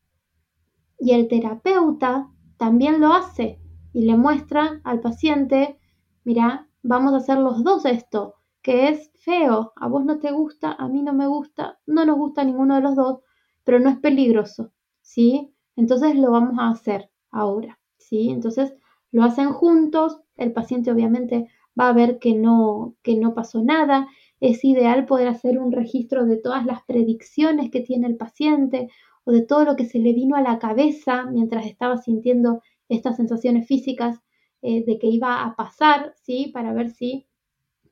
[0.98, 3.58] Y el terapeuta también lo hace
[3.92, 5.78] y le muestra al paciente,
[6.24, 10.72] mira, vamos a hacer los dos esto, que es feo, a vos no te gusta,
[10.72, 13.20] a mí no me gusta, no nos gusta ninguno de los dos,
[13.64, 15.54] pero no es peligroso, ¿sí?
[15.76, 18.30] Entonces lo vamos a hacer ahora, ¿sí?
[18.30, 18.74] Entonces
[19.12, 21.48] lo hacen juntos, el paciente obviamente
[21.78, 24.08] va a ver que no, que no pasó nada.
[24.40, 28.88] Es ideal poder hacer un registro de todas las predicciones que tiene el paciente
[29.24, 33.16] o de todo lo que se le vino a la cabeza mientras estaba sintiendo estas
[33.16, 34.20] sensaciones físicas
[34.62, 36.50] eh, de que iba a pasar, ¿sí?
[36.52, 37.26] Para ver si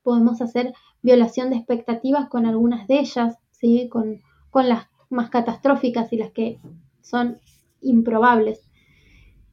[0.02, 0.72] podemos hacer
[1.02, 3.88] violación de expectativas con algunas de ellas, ¿sí?
[3.88, 4.20] Con,
[4.50, 6.58] con las más catastróficas y las que
[7.00, 7.38] son
[7.80, 8.68] improbables.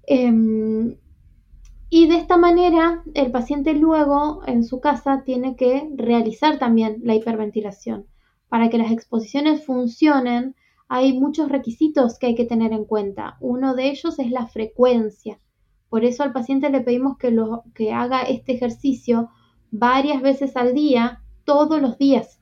[0.08, 0.98] Em,
[1.90, 7.16] y de esta manera, el paciente luego en su casa tiene que realizar también la
[7.16, 8.08] hiperventilación.
[8.50, 10.56] Para que las exposiciones funcionen,
[10.88, 13.38] hay muchos requisitos que hay que tener en cuenta.
[13.40, 15.40] Uno de ellos es la frecuencia.
[15.90, 19.30] Por eso al paciente le pedimos que, lo, que haga este ejercicio
[19.72, 22.40] varias veces al día, todos los días.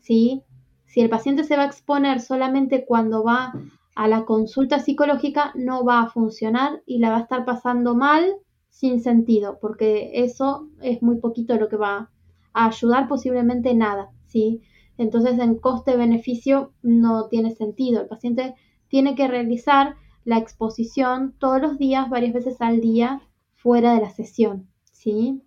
[0.00, 0.42] ¿sí?
[0.86, 3.52] Si el paciente se va a exponer solamente cuando va
[3.96, 8.36] a la consulta psicológica, no va a funcionar y la va a estar pasando mal
[8.76, 12.10] sin sentido, porque eso es muy poquito lo que va
[12.52, 14.60] a ayudar, posiblemente nada, ¿sí?
[14.98, 18.02] Entonces, en coste-beneficio no tiene sentido.
[18.02, 18.54] El paciente
[18.88, 19.96] tiene que realizar
[20.26, 23.22] la exposición todos los días, varias veces al día,
[23.54, 25.40] fuera de la sesión, ¿sí?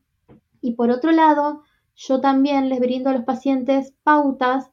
[0.60, 1.62] Y por otro lado,
[1.96, 4.72] yo también les brindo a los pacientes pautas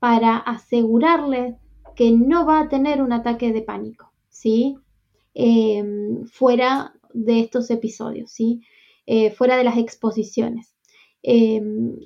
[0.00, 1.54] para asegurarles
[1.94, 4.76] que no va a tener un ataque de pánico, ¿sí?
[5.34, 8.62] Em, fuera de estos episodios, ¿sí?
[9.06, 10.74] Eh, fuera de las exposiciones.
[11.22, 11.96] Em,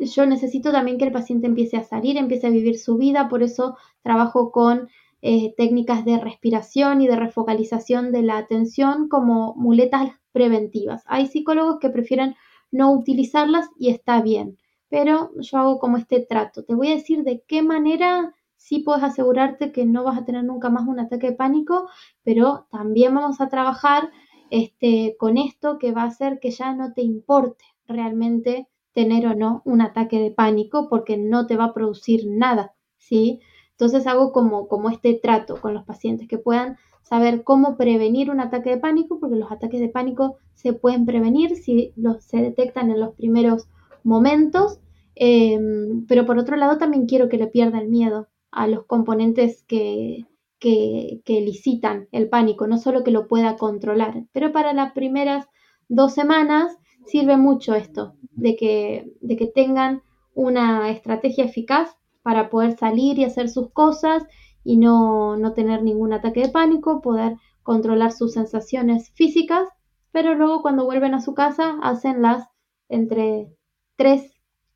[0.00, 3.42] yo necesito también que el paciente empiece a salir, empiece a vivir su vida, por
[3.42, 4.88] eso trabajo con
[5.22, 11.02] eh, técnicas de respiración y de refocalización de la atención como muletas preventivas.
[11.06, 12.34] Hay psicólogos que prefieren
[12.70, 14.58] no utilizarlas y está bien,
[14.88, 16.64] pero yo hago como este trato.
[16.64, 20.44] Te voy a decir de qué manera sí puedes asegurarte que no vas a tener
[20.44, 21.88] nunca más un ataque de pánico,
[22.22, 24.10] pero también vamos a trabajar
[24.50, 29.34] este, con esto que va a hacer que ya no te importe realmente tener o
[29.34, 33.40] no un ataque de pánico porque no te va a producir nada, ¿sí?
[33.70, 38.40] Entonces hago como, como este trato con los pacientes que puedan saber cómo prevenir un
[38.40, 42.90] ataque de pánico, porque los ataques de pánico se pueden prevenir si los, se detectan
[42.90, 43.68] en los primeros
[44.04, 44.80] momentos,
[45.14, 49.64] em, pero por otro lado también quiero que le pierda el miedo a los componentes
[49.66, 50.26] que,
[50.58, 55.46] que, que licitan el pánico, no solo que lo pueda controlar, pero para las primeras
[55.88, 56.76] dos semanas
[57.06, 60.02] sirve mucho esto, de que, de que tengan
[60.34, 64.24] una estrategia eficaz para poder salir y hacer sus cosas
[64.62, 69.68] y no, no tener ningún ataque de pánico, poder controlar sus sensaciones físicas,
[70.12, 72.46] pero luego cuando vuelven a su casa hacen las
[72.88, 73.54] entre
[73.96, 74.32] 3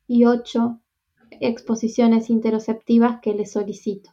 [0.07, 0.79] y 8
[1.41, 4.11] exposiciones interoceptivas que les solicito.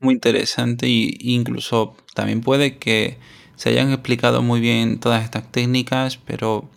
[0.00, 3.18] Muy interesante e incluso también puede que
[3.56, 6.68] se hayan explicado muy bien todas estas técnicas, pero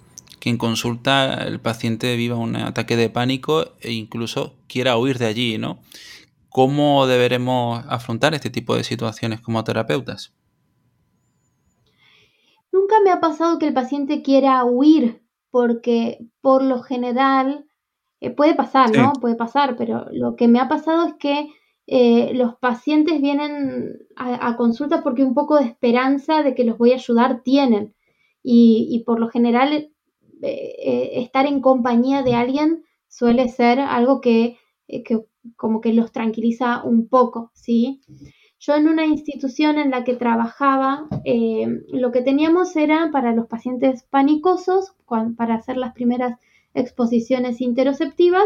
[0.42, 5.28] que en consulta el paciente viva un ataque de pánico e incluso quiera huir de
[5.28, 5.80] allí, ¿no?
[6.50, 10.34] ¿Cómo deberemos afrontar este tipo de situaciones como terapeutas?
[12.74, 17.66] Nunca me ha pasado que el paciente quiera huir, porque por lo general
[18.24, 19.14] eh, puede pasar, ¿no?
[19.14, 21.50] Puede pasar, pero lo que me ha pasado es que
[21.88, 26.92] eh, los pacientes vienen a, consulta porque un poco de esperanza de que los voy
[26.92, 27.94] a ayudar tienen.
[28.42, 29.92] Y, por lo general,
[30.42, 34.58] eh, estar en compañía de alguien suele ser algo que,
[34.88, 38.02] que como que los tranquiliza un poco, ¿sí?
[38.66, 43.48] Yo en una institución en la que trabajaba, eh, lo que teníamos era para los
[43.48, 44.96] pacientes panicosos,
[45.36, 46.40] para hacer las primeras
[46.74, 48.46] exposiciones interoceptivas,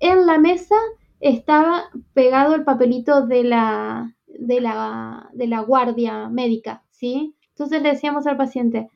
[0.00, 0.76] en la mesa
[1.20, 7.34] estaba pegado el papelito de la, de la, de la guardia médica, ¿sí?
[7.50, 8.88] Entonces le decíamos al paciente,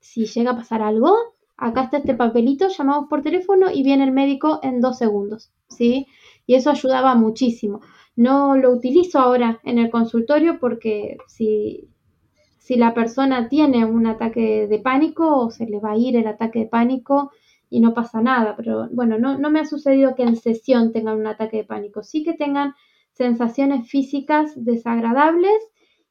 [0.00, 1.14] si llega a pasar algo,
[1.56, 6.06] acá está este papelito, llamamos por teléfono y viene el médico en dos segundos, ¿sí?
[6.48, 7.82] y eso ayudaba muchísimo.
[8.16, 11.90] No lo utilizo ahora en el consultorio porque si,
[12.58, 16.60] si la persona tiene un ataque de pánico, se le va a ir el ataque
[16.60, 17.30] de pánico
[17.70, 18.54] y no pasa nada.
[18.56, 22.02] Pero bueno, no, no me ha sucedido que en sesión tengan un ataque de pánico.
[22.02, 22.74] Sí que tengan
[23.12, 25.58] sensaciones físicas desagradables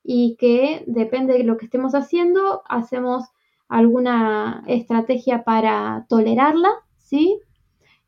[0.03, 3.26] y que depende de lo que estemos haciendo, hacemos
[3.68, 7.39] alguna estrategia para tolerarla, ¿sí?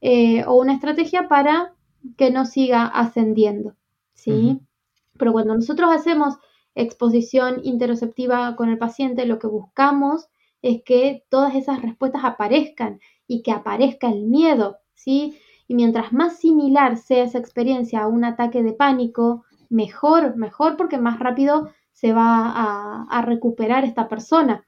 [0.02, 1.74] Eh, o una estrategia para
[2.18, 3.76] que no siga ascendiendo,
[4.14, 4.62] ¿sí?
[5.18, 6.38] Pero cuando nosotros hacemos
[6.76, 10.30] exposición interoceptiva con el paciente, lo que buscamos
[10.62, 13.00] es que todas esas respuestas aparezcan
[13.30, 15.40] y que aparezca el miedo, ¿sí?
[15.68, 20.98] Y mientras más similar sea esa experiencia a un ataque de pánico, mejor, mejor porque
[20.98, 24.66] más rápido se va a, recuperar esta persona.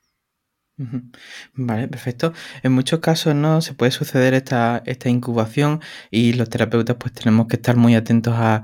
[1.54, 2.34] Vale, perfecto.
[2.64, 7.48] En muchos casos no se puede suceder esta, esta incubación y los terapeutas pues tenemos
[7.48, 8.64] que estar muy atentos a,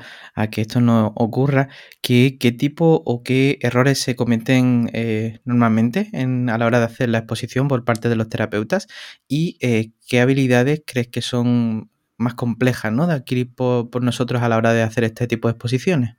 [0.51, 1.70] que esto no ocurra.
[2.01, 6.86] ¿Qué, qué tipo o qué errores se cometen eh, normalmente en, a la hora de
[6.86, 8.88] hacer la exposición por parte de los terapeutas?
[9.28, 13.05] ¿Y eh, qué habilidades crees que son más complejas ¿no?
[13.05, 16.16] de adquirir por, por nosotros a la hora de hacer este tipo de exposiciones?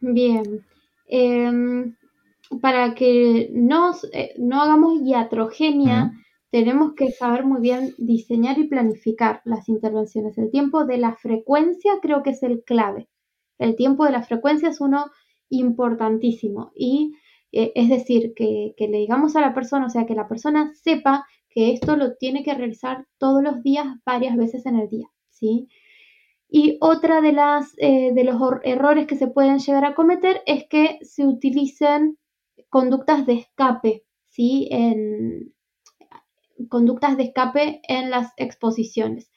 [0.00, 0.64] Bien.
[1.08, 1.94] Em,
[2.60, 6.12] para que no, eh, no hagamos iatrogenia
[6.50, 10.38] tenemos que saber muy bien diseñar y planificar las intervenciones.
[10.38, 13.08] El tiempo de la frecuencia creo que es el clave.
[13.58, 15.10] El tiempo de la frecuencia es uno
[15.50, 17.14] importantísimo y
[17.52, 20.72] eh, es decir, que, que, le digamos a la persona, o sea, que la persona
[20.74, 25.08] sepa que esto lo tiene que realizar todos los días, varias veces en el día,
[25.30, 25.68] ¿sí?
[26.50, 30.66] Y otra de, las, eh, de los errores que se pueden llegar a cometer es
[30.68, 32.18] que se utilicen
[32.68, 34.68] conductas de escape, ¿sí?
[34.70, 35.54] En,
[36.68, 39.30] conductas de escape en las exposiciones.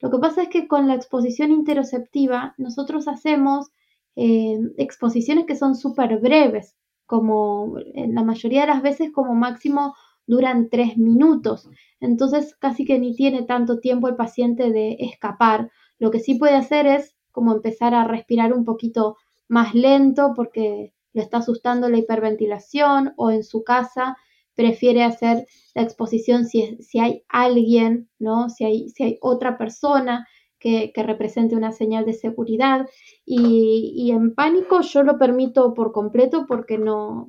[0.00, 3.70] Lo que pasa es que con la exposición interoceptiva nosotros hacemos
[4.14, 6.76] eh, exposiciones que son súper breves,
[7.06, 9.94] como en la mayoría de las veces como máximo
[10.26, 11.68] duran tres minutos.
[12.00, 16.54] Entonces casi que ni tiene tanto tiempo el paciente de escapar lo que sí puede
[16.54, 19.16] hacer es como empezar a respirar un poquito
[19.48, 24.16] más lento porque lo está asustando la hiperventilación o en su casa
[24.54, 28.48] prefiere hacer la exposición si, si hay alguien, ¿no?
[28.48, 30.26] Si hay, si hay otra persona
[30.58, 32.86] que, represente una señal de seguridad.
[33.24, 37.28] Y, en pánico yo lo permito por completo porque no,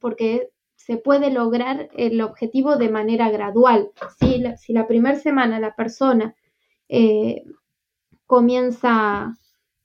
[0.00, 3.90] porque se puede lograr el objetivo de manera gradual.
[4.18, 6.34] Si la, si la primera semana la persona
[6.88, 7.42] eh,
[8.26, 9.34] comienza,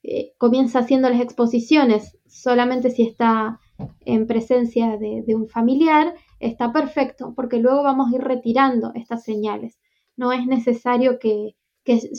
[0.04, 3.60] eh, comienza haciendo las exposiciones solamente si está
[4.06, 9.80] en presencia de, un familiar, está perfecto, porque luego vamos a ir retirando estas señales.
[10.16, 11.56] No es necesario que,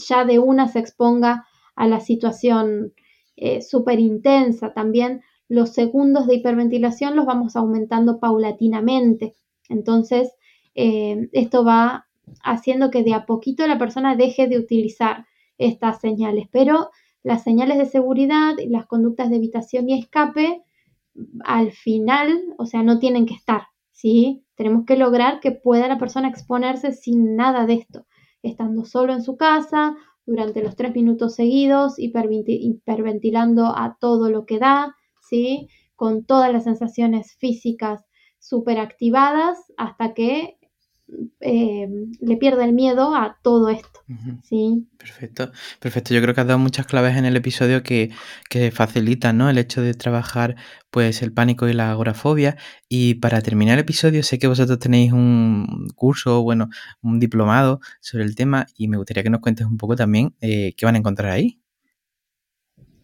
[0.07, 2.95] ya de una se exponga a la situación
[3.37, 4.74] eh, súper intensa.
[4.74, 9.35] También los segundos de hiperventilación los vamos aumentando paulatinamente.
[9.68, 10.33] Entonces,
[10.74, 12.07] eh, esto va
[12.43, 15.26] haciendo que de a poquito la persona deje de utilizar
[15.59, 16.91] estas señales, pero
[17.22, 20.62] las señales de seguridad y las conductas de evitación y escape
[21.44, 24.44] al final, o sea, no tienen que estar, ¿sí?
[24.54, 28.06] Tenemos que lograr que pueda la persona exponerse sin nada de esto,
[28.42, 34.58] estando solo en su casa durante los tres minutos seguidos, hiperventilando a todo lo que
[34.58, 35.68] da, ¿sí?
[35.96, 38.04] Con todas las sensaciones físicas
[38.38, 40.58] súper activadas hasta que
[41.40, 41.88] eh,
[42.20, 44.00] le pierde el miedo a todo esto.
[44.42, 44.86] Sí.
[44.98, 45.50] Perfecto,
[45.80, 46.14] perfecto.
[46.14, 48.10] Yo creo que has dado muchas claves en el episodio que,
[48.50, 49.48] que facilitan ¿no?
[49.48, 50.56] el hecho de trabajar
[50.90, 52.56] pues el pánico y la agorafobia.
[52.88, 56.68] Y para terminar el episodio, sé que vosotros tenéis un curso, bueno,
[57.02, 60.74] un diplomado sobre el tema y me gustaría que nos cuentes un poco también eh,
[60.76, 61.60] qué van a encontrar ahí.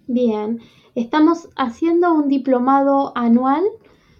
[0.06, 0.60] Bien,
[0.94, 3.62] estamos haciendo un diplomado anual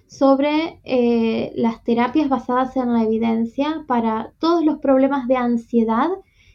[0.09, 6.09] sobre eh, las terapias basadas en la evidencia para todos los problemas de ansiedad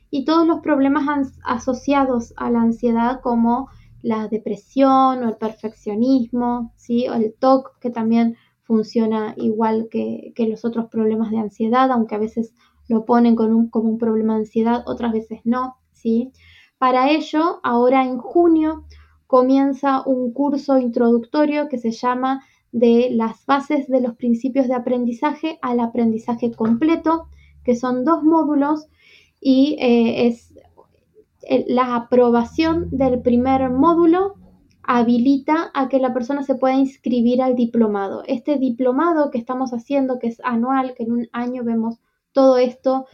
[0.10, 3.70] y todos los problemas asociados a la ansiedad como
[4.02, 7.08] la depresión o el perfeccionismo, ¿sí?
[7.08, 12.20] o el TOC, que también funciona igual que, los otros problemas de ansiedad, aunque a
[12.20, 12.54] veces
[12.88, 15.78] lo ponen como un problema de ansiedad, otras veces no.
[15.92, 16.32] ¿sí?
[16.80, 18.86] Para ello, ahora en junio
[19.28, 22.44] comienza un curso introductorio que se llama
[22.74, 27.28] de las bases de los principios de aprendizaje al aprendizaje completo,
[27.64, 28.88] que son dos módulos
[29.40, 30.54] y eh, es
[31.68, 34.36] la aprobación del primer módulo
[34.82, 38.24] habilita a que la persona se pueda inscribir al diplomado.
[38.28, 42.00] Este diplomado que estamos haciendo, que es anual, que en un año vemos
[42.34, 43.06] todo esto,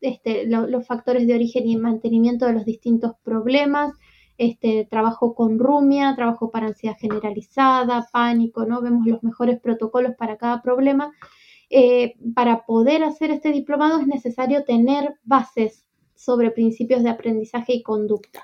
[0.00, 3.94] este, los factores de origen y mantenimiento de los distintos problemas,
[4.40, 8.80] este, trabajo con rumia, trabajo para ansiedad generalizada, pánico, ¿no?
[8.80, 11.12] Vemos los mejores protocolos para cada problema.
[11.68, 15.84] Eh, para poder hacer este diplomado es necesario tener bases
[16.14, 18.40] sobre principios de aprendizaje y conducta.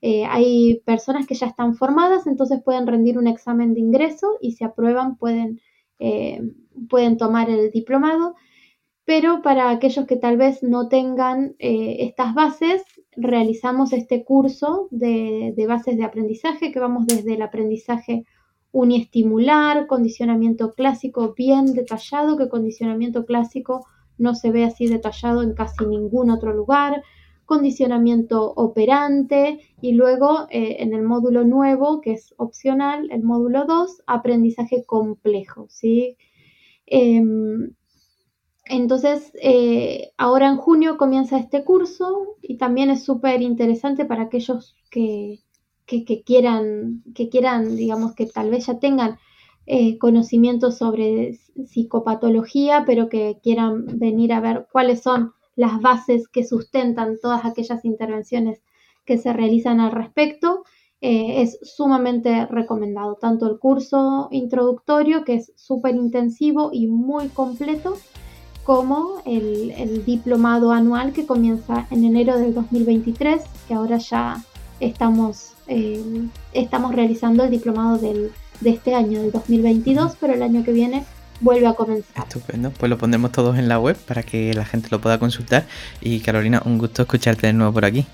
[0.00, 4.52] Eh, hay personas que ya están formadas, entonces pueden rendir un examen de ingreso y
[4.52, 5.60] si aprueban pueden,
[5.98, 6.42] eh,
[6.88, 8.36] pueden tomar el diplomado
[9.04, 12.84] pero para aquellos que tal vez no tengan estas bases,
[13.16, 18.24] realizamos este curso de, bases de aprendizaje que vamos desde el aprendizaje
[18.72, 23.86] uniestimular, condicionamiento clásico bien detallado, que condicionamiento clásico
[24.16, 27.02] no se ve así detallado en casi ningún otro lugar,
[27.46, 34.02] condicionamiento operante y luego eh, en el módulo nuevo, que es opcional, el módulo 2,
[34.06, 35.66] aprendizaje complejo.
[35.68, 36.16] ¿sí?
[36.86, 37.72] Em,
[38.80, 44.74] entonces, eh, ahora en junio comienza este curso y también es súper interesante para aquellos
[44.90, 45.40] que,
[46.24, 49.18] quieran, que quieran, digamos, que tal vez ya tengan
[49.66, 56.44] eh, conocimientos sobre psicopatología, pero que quieran venir a ver cuáles son las bases que
[56.44, 58.62] sustentan todas aquellas intervenciones
[59.04, 60.64] que se realizan al respecto.
[61.02, 67.96] Eh, es sumamente recomendado, tanto el curso introductorio, que es súper intensivo y muy completo,
[68.64, 74.42] como el, diplomado anual que comienza en enero del 2023, que ahora ya
[74.80, 80.64] estamos, eh, estamos realizando el diplomado del, de este año, del 2022, pero el año
[80.64, 81.04] que viene
[81.40, 82.24] vuelve a comenzar.
[82.24, 85.66] Estupendo, pues lo pondremos todos en la web para que la gente lo pueda consultar.
[86.00, 88.06] Y Carolina, un gusto escucharte de nuevo por aquí.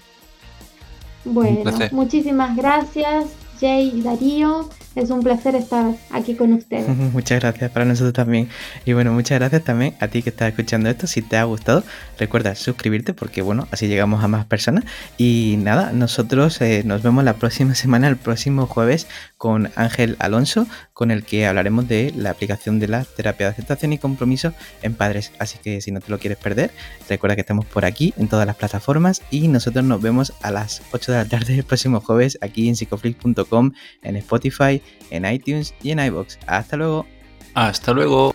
[1.25, 3.27] Bueno, muchísimas gracias,
[3.61, 4.69] Jay y Darío.
[4.97, 6.89] Es un placer estar aquí con ustedes.
[7.13, 8.49] Muchas gracias para nosotros también.
[8.87, 11.07] Y bueno, muchas gracias también a ti que estás escuchando esto.
[11.07, 11.85] Si te ha gustado,
[12.19, 14.85] recuerda suscribirte porque bueno, así llegamos a más personas.
[15.19, 20.67] Y nada, nosotros eh, nos vemos la próxima semana, el próximo jueves, con Ángel Alonso,
[20.95, 24.95] con el que hablaremos de la aplicación de la terapia de aceptación y compromiso en
[24.95, 25.31] padres.
[25.39, 26.71] Así que si no te lo quieres perder,
[27.07, 30.81] recuerda que estamos por aquí en todas las plataformas y nosotros nos vemos a las
[30.93, 33.73] 8 de la tarde el próximo jueves aquí en psicoflix.com,
[34.03, 34.81] en Spotify
[35.11, 36.39] en iTunes y en iBox.
[36.47, 37.07] Hasta luego.
[37.55, 38.35] Hasta luego.